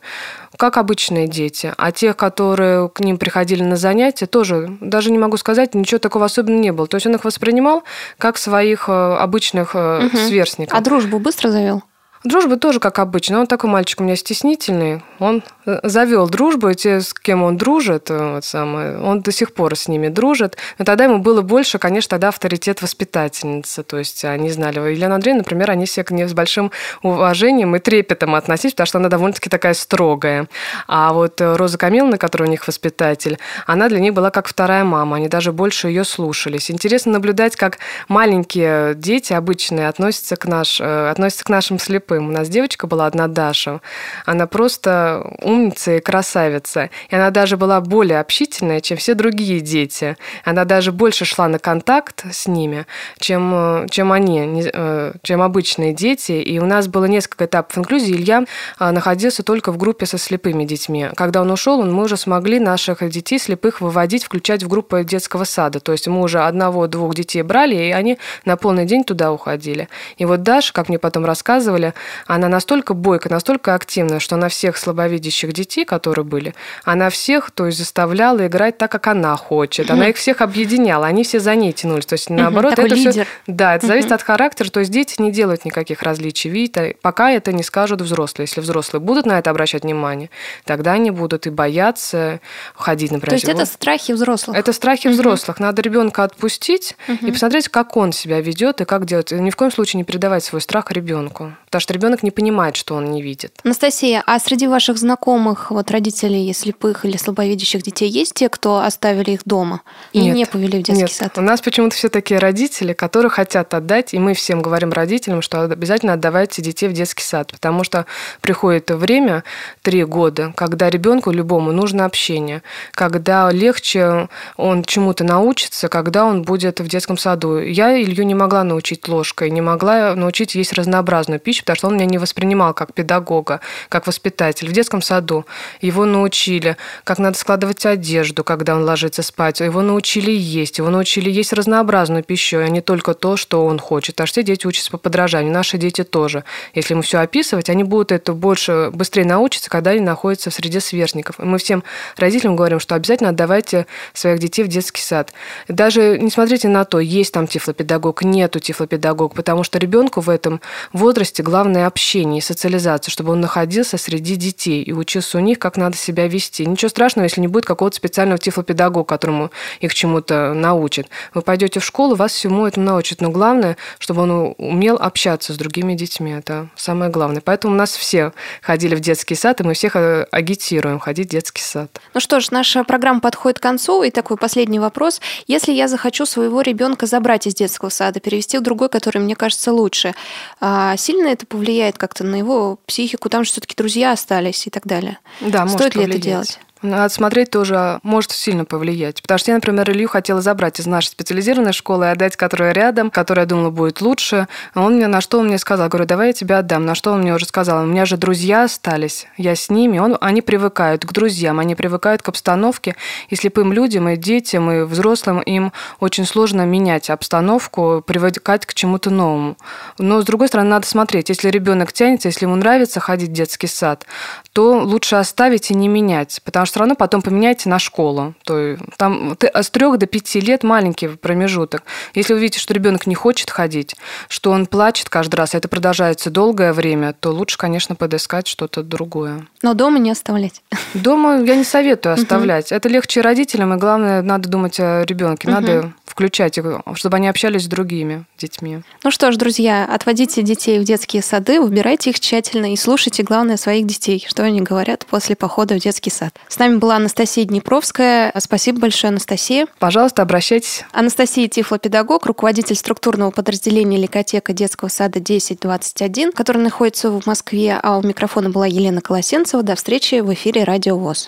как 0.56 0.76
обычные 0.76 1.26
дети. 1.26 1.74
А 1.76 1.90
тех, 1.90 2.16
которые 2.16 2.88
к 2.90 3.00
ним 3.00 3.18
приходили 3.18 3.64
на 3.64 3.74
занятия, 3.74 4.26
тоже, 4.26 4.68
даже 4.80 5.10
не 5.10 5.18
могу 5.18 5.36
сказать, 5.36 5.74
ничего 5.74 5.95
такого 5.98 6.24
особенного 6.24 6.62
не 6.62 6.72
было. 6.72 6.86
То 6.86 6.96
есть 6.96 7.06
он 7.06 7.14
их 7.14 7.24
воспринимал 7.24 7.84
как 8.18 8.38
своих 8.38 8.88
э, 8.88 8.92
обычных 8.92 9.74
угу. 9.74 10.16
сверстников. 10.16 10.78
А 10.78 10.80
дружбу 10.80 11.18
быстро 11.18 11.50
завел? 11.50 11.82
Дружба 12.26 12.56
тоже 12.56 12.80
как 12.80 12.98
обычно. 12.98 13.38
Он 13.38 13.46
такой 13.46 13.70
мальчик 13.70 14.00
у 14.00 14.04
меня 14.04 14.16
стеснительный. 14.16 15.00
Он 15.20 15.44
э, 15.64 15.78
завел 15.84 16.28
дружбу, 16.28 16.70
и 16.70 16.74
те, 16.74 17.00
с 17.00 17.14
кем 17.14 17.44
он 17.44 17.56
дружит, 17.56 18.10
э, 18.10 18.34
вот 18.34 18.44
самое, 18.44 18.98
он 18.98 19.20
до 19.20 19.30
сих 19.30 19.54
пор 19.54 19.76
с 19.76 19.86
ними 19.86 20.08
дружит. 20.08 20.56
Но 20.76 20.84
тогда 20.84 21.04
ему 21.04 21.18
было 21.18 21.42
больше, 21.42 21.78
конечно, 21.78 22.10
тогда 22.10 22.28
авторитет 22.28 22.82
воспитательницы. 22.82 23.84
То 23.84 23.98
есть 23.98 24.24
они 24.24 24.50
знали. 24.50 24.80
Елена 24.80 25.14
Андреевна, 25.14 25.42
например, 25.42 25.70
они 25.70 25.86
все 25.86 26.02
к 26.02 26.10
ней 26.10 26.26
с 26.26 26.34
большим 26.34 26.72
уважением 27.04 27.76
и 27.76 27.78
трепетом 27.78 28.34
относились, 28.34 28.72
потому 28.72 28.86
что 28.88 28.98
она 28.98 29.08
довольно-таки 29.08 29.48
такая 29.48 29.74
строгая. 29.74 30.48
А 30.88 31.12
вот 31.12 31.40
э, 31.40 31.54
Роза 31.54 31.78
Камиловна, 31.78 32.18
которая 32.18 32.48
у 32.48 32.50
них 32.50 32.66
воспитатель, 32.66 33.38
она 33.68 33.88
для 33.88 34.00
них 34.00 34.14
была 34.14 34.30
как 34.30 34.48
вторая 34.48 34.82
мама. 34.82 35.18
Они 35.18 35.28
даже 35.28 35.52
больше 35.52 35.86
ее 35.86 36.02
слушались. 36.02 36.72
Интересно 36.72 37.12
наблюдать, 37.12 37.54
как 37.54 37.78
маленькие 38.08 38.96
дети 38.96 39.32
обычные 39.32 39.86
относятся 39.86 40.34
к, 40.34 40.46
наш, 40.46 40.80
относятся 40.80 41.44
к 41.44 41.50
нашим 41.50 41.78
слепым 41.78 42.15
слепым. 42.16 42.28
У 42.28 42.32
нас 42.32 42.48
девочка 42.48 42.86
была 42.86 43.06
одна 43.06 43.28
Даша. 43.28 43.80
Она 44.24 44.46
просто 44.46 45.22
умница 45.42 45.96
и 45.96 46.00
красавица. 46.00 46.90
И 47.10 47.14
она 47.14 47.30
даже 47.30 47.56
была 47.56 47.80
более 47.80 48.20
общительная, 48.20 48.80
чем 48.80 48.96
все 48.96 49.14
другие 49.14 49.60
дети. 49.60 50.16
Она 50.44 50.64
даже 50.64 50.92
больше 50.92 51.24
шла 51.24 51.48
на 51.48 51.58
контакт 51.58 52.24
с 52.30 52.46
ними, 52.46 52.86
чем, 53.18 53.86
чем 53.90 54.12
они, 54.12 54.64
э, 54.72 55.12
чем 55.22 55.42
обычные 55.42 55.92
дети. 55.92 56.32
И 56.32 56.58
у 56.58 56.66
нас 56.66 56.88
было 56.88 57.04
несколько 57.06 57.44
этапов 57.44 57.78
инклюзии. 57.78 58.14
Илья 58.14 58.44
а, 58.78 58.92
находился 58.92 59.42
только 59.42 59.72
в 59.72 59.76
группе 59.76 60.06
со 60.06 60.18
слепыми 60.18 60.64
детьми. 60.64 61.08
Когда 61.14 61.42
он 61.42 61.50
ушел, 61.50 61.82
мы 61.82 62.04
уже 62.04 62.16
смогли 62.16 62.60
наших 62.60 63.08
детей 63.10 63.38
слепых 63.38 63.80
выводить, 63.80 64.24
включать 64.24 64.62
в 64.62 64.68
группу 64.68 65.02
детского 65.02 65.44
сада. 65.44 65.80
То 65.80 65.92
есть 65.92 66.08
мы 66.08 66.20
уже 66.22 66.40
одного-двух 66.40 67.14
детей 67.14 67.42
брали, 67.42 67.74
и 67.74 67.92
они 67.92 68.18
на 68.44 68.56
полный 68.56 68.86
день 68.86 69.04
туда 69.04 69.32
уходили. 69.32 69.88
И 70.18 70.24
вот 70.24 70.42
Даша, 70.42 70.72
как 70.72 70.88
мне 70.88 70.98
потом 70.98 71.24
рассказывали, 71.24 71.92
она 72.26 72.48
настолько 72.48 72.94
бойкая, 72.94 73.32
настолько 73.32 73.74
активная, 73.74 74.18
что 74.18 74.36
она 74.36 74.48
всех 74.48 74.76
слабовидящих 74.76 75.52
детей, 75.52 75.84
которые 75.84 76.24
были, 76.24 76.54
она 76.84 77.10
всех, 77.10 77.50
то 77.50 77.66
есть 77.66 77.78
заставляла 77.78 78.46
играть 78.46 78.78
так, 78.78 78.90
как 78.90 79.06
она 79.06 79.36
хочет. 79.36 79.90
Она 79.90 80.08
их 80.08 80.16
всех 80.16 80.40
объединяла, 80.40 81.06
они 81.06 81.24
все 81.24 81.40
за 81.40 81.54
ней 81.54 81.72
тянулись. 81.72 82.06
То 82.06 82.14
есть 82.14 82.30
наоборот, 82.30 82.74
Такой 82.74 82.86
это 82.86 82.94
лидер. 82.94 83.10
все... 83.12 83.26
Да, 83.46 83.74
это 83.76 83.86
зависит 83.86 84.12
от 84.12 84.22
характера. 84.22 84.68
То 84.70 84.80
есть 84.80 84.92
дети 84.92 85.20
не 85.20 85.30
делают 85.32 85.64
никаких 85.64 86.02
различий. 86.02 86.50
Видите, 86.50 86.96
пока 87.02 87.30
это 87.30 87.52
не 87.52 87.62
скажут 87.62 88.00
взрослые. 88.00 88.46
Если 88.46 88.60
взрослые 88.60 89.00
будут 89.00 89.26
на 89.26 89.38
это 89.38 89.50
обращать 89.50 89.82
внимание, 89.82 90.30
тогда 90.64 90.92
они 90.92 91.10
будут 91.10 91.46
и 91.46 91.50
бояться 91.50 92.40
ходить, 92.74 93.10
например. 93.10 93.30
То 93.30 93.46
есть 93.46 93.48
это 93.48 93.66
страхи 93.66 94.12
взрослых? 94.12 94.56
Это 94.56 94.72
страхи 94.72 95.08
взрослых. 95.08 95.60
Надо 95.60 95.82
ребенка 95.82 96.24
отпустить 96.24 96.96
и 97.08 97.30
посмотреть, 97.30 97.68
как 97.68 97.96
он 97.96 98.12
себя 98.12 98.40
ведет 98.40 98.80
и 98.80 98.84
как 98.84 99.04
делать. 99.06 99.32
Ни 99.32 99.50
в 99.50 99.56
коем 99.56 99.70
случае 99.70 99.98
не 99.98 100.04
передавать 100.04 100.44
свой 100.44 100.60
страх 100.60 100.90
ребенку. 100.90 101.54
Потому 101.66 101.80
что 101.80 101.94
ребенок 101.96 102.22
не 102.22 102.30
понимает, 102.30 102.76
что 102.76 102.94
он 102.94 103.10
не 103.10 103.22
видит. 103.22 103.58
Анастасия, 103.64 104.22
а 104.26 104.38
среди 104.38 104.66
ваших 104.66 104.98
знакомых, 104.98 105.70
вот 105.70 105.90
родителей 105.90 106.52
слепых 106.52 107.04
или 107.04 107.16
слабовидящих 107.16 107.82
детей, 107.82 108.08
есть 108.08 108.34
те, 108.34 108.48
кто 108.48 108.78
оставили 108.78 109.32
их 109.32 109.40
дома 109.44 109.80
и 110.12 110.20
Нет. 110.20 110.36
не 110.36 110.46
повели 110.46 110.78
в 110.78 110.82
детский 110.82 111.02
Нет. 111.02 111.12
сад? 111.12 111.38
У 111.38 111.40
нас 111.40 111.60
почему-то 111.60 111.96
все 111.96 112.08
такие 112.08 112.38
родители, 112.38 112.92
которые 112.92 113.30
хотят 113.30 113.72
отдать, 113.74 114.14
и 114.14 114.18
мы 114.18 114.34
всем 114.34 114.60
говорим 114.62 114.92
родителям, 114.92 115.42
что 115.42 115.62
обязательно 115.62 116.12
отдавайте 116.12 116.62
детей 116.62 116.88
в 116.88 116.92
детский 116.92 117.22
сад, 117.22 117.52
потому 117.52 117.82
что 117.84 118.06
приходит 118.40 118.90
время, 118.90 119.42
три 119.82 120.04
года, 120.04 120.52
когда 120.54 120.90
ребенку 120.90 121.30
любому 121.30 121.72
нужно 121.72 122.04
общение, 122.04 122.62
когда 122.92 123.50
легче 123.50 124.28
он 124.56 124.84
чему-то 124.84 125.24
научится, 125.24 125.88
когда 125.88 126.24
он 126.26 126.42
будет 126.42 126.80
в 126.80 126.88
детском 126.88 127.16
саду. 127.16 127.58
Я 127.58 128.00
Илью 128.00 128.26
не 128.26 128.34
могла 128.34 128.64
научить 128.64 129.08
ложкой, 129.08 129.50
не 129.50 129.60
могла 129.60 130.14
научить 130.14 130.54
есть 130.54 130.72
разнообразную 130.72 131.40
пищу, 131.40 131.62
потому 131.62 131.75
что 131.76 131.88
он 131.88 131.94
меня 131.94 132.06
не 132.06 132.18
воспринимал 132.18 132.74
как 132.74 132.92
педагога, 132.92 133.60
как 133.88 134.06
воспитатель. 134.06 134.68
В 134.68 134.72
детском 134.72 135.02
саду 135.02 135.46
его 135.80 136.04
научили, 136.04 136.76
как 137.04 137.18
надо 137.18 137.38
складывать 137.38 137.86
одежду, 137.86 138.42
когда 138.42 138.74
он 138.74 138.84
ложится 138.84 139.22
спать. 139.22 139.60
Его 139.60 139.82
научили 139.82 140.30
есть, 140.30 140.78
его 140.78 140.90
научили 140.90 141.30
есть 141.30 141.52
разнообразную 141.52 142.22
пищу, 142.22 142.58
а 142.58 142.68
не 142.68 142.80
только 142.80 143.14
то, 143.14 143.36
что 143.36 143.64
он 143.64 143.78
хочет. 143.78 144.20
А 144.20 144.26
все 144.26 144.42
дети 144.42 144.66
учатся 144.66 144.90
по 144.90 144.98
подражанию. 144.98 145.52
Наши 145.52 145.78
дети 145.78 146.04
тоже. 146.04 146.44
Если 146.74 146.94
ему 146.94 147.02
все 147.02 147.18
описывать, 147.18 147.70
они 147.70 147.84
будут 147.84 148.12
это 148.12 148.32
больше, 148.32 148.90
быстрее 148.92 149.24
научиться, 149.24 149.70
когда 149.70 149.90
они 149.90 150.00
находятся 150.00 150.50
в 150.50 150.54
среде 150.54 150.80
сверстников. 150.80 151.38
И 151.38 151.42
мы 151.42 151.58
всем 151.58 151.84
родителям 152.16 152.56
говорим, 152.56 152.80
что 152.80 152.94
обязательно 152.94 153.30
отдавайте 153.30 153.86
своих 154.12 154.38
детей 154.38 154.62
в 154.62 154.68
детский 154.68 155.02
сад. 155.02 155.32
Даже 155.68 156.18
не 156.18 156.30
смотрите 156.30 156.68
на 156.68 156.84
то, 156.84 157.00
есть 157.00 157.32
там 157.32 157.46
тифлопедагог, 157.46 158.22
нету 158.22 158.60
тифлопедагог, 158.60 159.34
потому 159.34 159.64
что 159.64 159.78
ребенку 159.78 160.20
в 160.20 160.30
этом 160.30 160.60
возрасте 160.92 161.42
главное 161.42 161.65
общение 161.74 162.38
и 162.38 162.42
социализация, 162.42 163.10
чтобы 163.10 163.32
он 163.32 163.40
находился 163.40 163.98
среди 163.98 164.36
детей 164.36 164.82
и 164.82 164.92
учился 164.92 165.38
у 165.38 165.40
них, 165.40 165.58
как 165.58 165.76
надо 165.76 165.96
себя 165.96 166.28
вести. 166.28 166.66
Ничего 166.66 166.88
страшного, 166.88 167.24
если 167.24 167.40
не 167.40 167.48
будет 167.48 167.64
какого-то 167.64 167.96
специального 167.96 168.38
тифлопедагога, 168.38 169.04
которому 169.04 169.50
их 169.80 169.94
чему-то 169.94 170.54
научит. 170.54 171.08
Вы 171.34 171.42
пойдете 171.42 171.80
в 171.80 171.84
школу, 171.84 172.14
вас 172.14 172.32
всему 172.32 172.66
этому 172.66 172.86
научат. 172.86 173.20
Но 173.20 173.30
главное, 173.30 173.76
чтобы 173.98 174.22
он 174.22 174.54
умел 174.58 174.96
общаться 174.96 175.52
с 175.52 175.56
другими 175.56 175.94
детьми. 175.94 176.32
Это 176.32 176.68
самое 176.76 177.10
главное. 177.10 177.42
Поэтому 177.44 177.74
у 177.74 177.76
нас 177.76 177.96
все 177.96 178.32
ходили 178.62 178.94
в 178.94 179.00
детский 179.00 179.34
сад, 179.34 179.60
и 179.60 179.64
мы 179.64 179.74
всех 179.74 179.96
э, 179.96 180.26
агитируем 180.30 180.98
ходить 180.98 181.28
в 181.28 181.30
детский 181.30 181.62
сад. 181.62 182.00
Ну 182.14 182.20
что 182.20 182.40
ж, 182.40 182.50
наша 182.50 182.84
программа 182.84 183.20
подходит 183.20 183.58
к 183.58 183.62
концу, 183.62 184.02
и 184.02 184.10
такой 184.10 184.36
последний 184.36 184.78
вопрос. 184.78 185.20
Если 185.46 185.72
я 185.72 185.88
захочу 185.88 186.26
своего 186.26 186.60
ребенка 186.60 187.06
забрать 187.06 187.46
из 187.46 187.54
детского 187.54 187.88
сада, 187.88 188.20
перевести 188.20 188.58
в 188.58 188.62
другой, 188.62 188.88
который 188.88 189.18
мне 189.18 189.36
кажется 189.36 189.72
лучше, 189.72 190.14
а 190.60 190.96
сильно 190.96 191.28
это 191.28 191.46
повлияет 191.56 191.98
как-то 191.98 192.24
на 192.24 192.36
его 192.36 192.78
психику? 192.86 193.28
Там 193.28 193.44
же 193.44 193.50
все-таки 193.50 193.74
друзья 193.76 194.12
остались 194.12 194.66
и 194.66 194.70
так 194.70 194.86
далее. 194.86 195.18
Да, 195.40 195.66
Стоит 195.68 195.94
ли 195.94 196.02
это 196.04 196.12
повлиять. 196.12 196.22
делать? 196.22 196.60
Надо 196.82 197.08
смотреть 197.08 197.50
тоже 197.50 198.00
может 198.02 198.32
сильно 198.32 198.66
повлиять. 198.66 199.22
Потому 199.22 199.38
что 199.38 199.50
я, 199.50 199.54
например, 199.54 199.90
Илью 199.90 200.08
хотела 200.08 200.42
забрать 200.42 200.78
из 200.78 200.86
нашей 200.86 201.08
специализированной 201.08 201.72
школы 201.72 202.04
и 202.04 202.08
отдать, 202.08 202.36
которая 202.36 202.72
рядом, 202.72 203.10
которая, 203.10 203.46
думала, 203.46 203.70
будет 203.70 204.02
лучше. 204.02 204.46
А 204.74 204.82
Он 204.82 204.96
мне 204.96 205.06
на 205.06 205.22
что 205.22 205.38
он 205.38 205.46
мне 205.46 205.56
сказал? 205.56 205.88
Говорю, 205.88 206.06
давай 206.06 206.28
я 206.28 206.32
тебя 206.34 206.58
отдам. 206.58 206.84
На 206.84 206.94
что 206.94 207.12
он 207.12 207.20
мне 207.20 207.34
уже 207.34 207.46
сказал? 207.46 207.84
У 207.84 207.86
меня 207.86 208.04
же 208.04 208.18
друзья 208.18 208.64
остались. 208.64 209.26
Я 209.38 209.56
с 209.56 209.70
ними. 209.70 209.98
Он, 209.98 210.18
они 210.20 210.42
привыкают 210.42 211.06
к 211.06 211.12
друзьям, 211.12 211.58
они 211.60 211.74
привыкают 211.74 212.20
к 212.22 212.28
обстановке. 212.28 212.94
И 213.30 213.36
слепым 213.36 213.72
людям, 213.72 214.10
и 214.10 214.16
детям, 214.16 214.70
и 214.70 214.82
взрослым 214.82 215.40
им 215.40 215.72
очень 215.98 216.26
сложно 216.26 216.66
менять 216.66 217.08
обстановку, 217.08 218.04
привыкать 218.06 218.66
к 218.66 218.74
чему-то 218.74 219.08
новому. 219.08 219.56
Но, 219.98 220.20
с 220.20 220.24
другой 220.26 220.48
стороны, 220.48 220.68
надо 220.68 220.86
смотреть. 220.86 221.30
Если 221.30 221.48
ребенок 221.48 221.94
тянется, 221.94 222.28
если 222.28 222.44
ему 222.44 222.56
нравится 222.56 223.00
ходить 223.00 223.30
в 223.30 223.32
детский 223.32 223.66
сад, 223.66 224.04
то 224.52 224.78
лучше 224.78 225.16
оставить 225.16 225.70
и 225.70 225.74
не 225.74 225.88
менять. 225.88 226.40
Потому 226.44 226.66
что 226.66 226.75
все 226.76 226.80
равно 226.80 226.94
потом 226.94 227.22
поменяйте 227.22 227.70
на 227.70 227.78
школу. 227.78 228.34
То 228.44 228.58
есть, 228.58 228.82
там 228.98 229.34
ты- 229.36 229.50
с 229.50 229.70
трех 229.70 229.96
до 229.96 230.04
пяти 230.04 230.40
лет 230.42 230.62
маленький 230.62 231.08
промежуток. 231.08 231.84
Если 232.14 232.34
вы 232.34 232.40
видите, 232.40 232.60
что 232.60 232.74
ребенок 232.74 233.06
не 233.06 233.14
хочет 233.14 233.50
ходить, 233.50 233.96
что 234.28 234.50
он 234.50 234.66
плачет 234.66 235.08
каждый 235.08 235.36
раз, 235.36 235.54
и 235.54 235.56
это 235.56 235.68
продолжается 235.68 236.28
долгое 236.28 236.74
время, 236.74 237.14
то 237.18 237.30
лучше, 237.30 237.56
конечно, 237.56 237.94
подыскать 237.94 238.46
что-то 238.46 238.82
другое. 238.82 239.46
Но 239.62 239.72
дома 239.72 239.98
не 239.98 240.10
оставлять. 240.10 240.60
Дома 240.92 241.40
я 241.40 241.56
не 241.56 241.64
советую 241.64 242.12
оставлять. 242.12 242.70
Это 242.72 242.90
легче 242.90 243.22
родителям, 243.22 243.72
и 243.72 243.78
главное, 243.78 244.20
надо 244.20 244.50
думать 244.50 244.78
о 244.78 245.02
ребенке. 245.06 245.48
Надо 245.48 245.92
включать 246.16 246.56
их, 246.56 246.64
чтобы 246.94 247.18
они 247.18 247.28
общались 247.28 247.64
с 247.64 247.66
другими 247.66 248.24
детьми. 248.38 248.80
Ну 249.04 249.10
что 249.10 249.32
ж, 249.32 249.36
друзья, 249.36 249.84
отводите 249.84 250.40
детей 250.40 250.78
в 250.78 250.84
детские 250.84 251.22
сады, 251.22 251.60
выбирайте 251.60 252.08
их 252.08 252.18
тщательно 252.18 252.72
и 252.72 252.76
слушайте, 252.76 253.22
главное, 253.22 253.58
своих 253.58 253.86
детей, 253.86 254.24
что 254.26 254.42
они 254.42 254.62
говорят 254.62 255.04
после 255.04 255.36
похода 255.36 255.74
в 255.74 255.78
детский 255.78 256.08
сад. 256.08 256.34
С 256.48 256.58
нами 256.58 256.76
была 256.76 256.96
Анастасия 256.96 257.44
Днепровская. 257.44 258.32
Спасибо 258.38 258.80
большое, 258.80 259.10
Анастасия. 259.10 259.66
Пожалуйста, 259.78 260.22
обращайтесь. 260.22 260.84
Анастасия 260.92 261.48
Тифлопедагог, 261.48 262.24
руководитель 262.24 262.76
структурного 262.76 263.30
подразделения 263.30 263.98
Ликотека 263.98 264.54
детского 264.54 264.88
сада 264.88 265.18
1021, 265.18 266.32
который 266.32 266.62
находится 266.62 267.10
в 267.10 267.26
Москве, 267.26 267.78
а 267.82 267.98
у 267.98 268.02
микрофона 268.02 268.48
была 268.48 268.66
Елена 268.66 269.02
Колосенцева. 269.02 269.62
До 269.62 269.74
встречи 269.74 270.20
в 270.20 270.32
эфире 270.32 270.64
Радио 270.64 270.96
ВОЗ. 270.96 271.26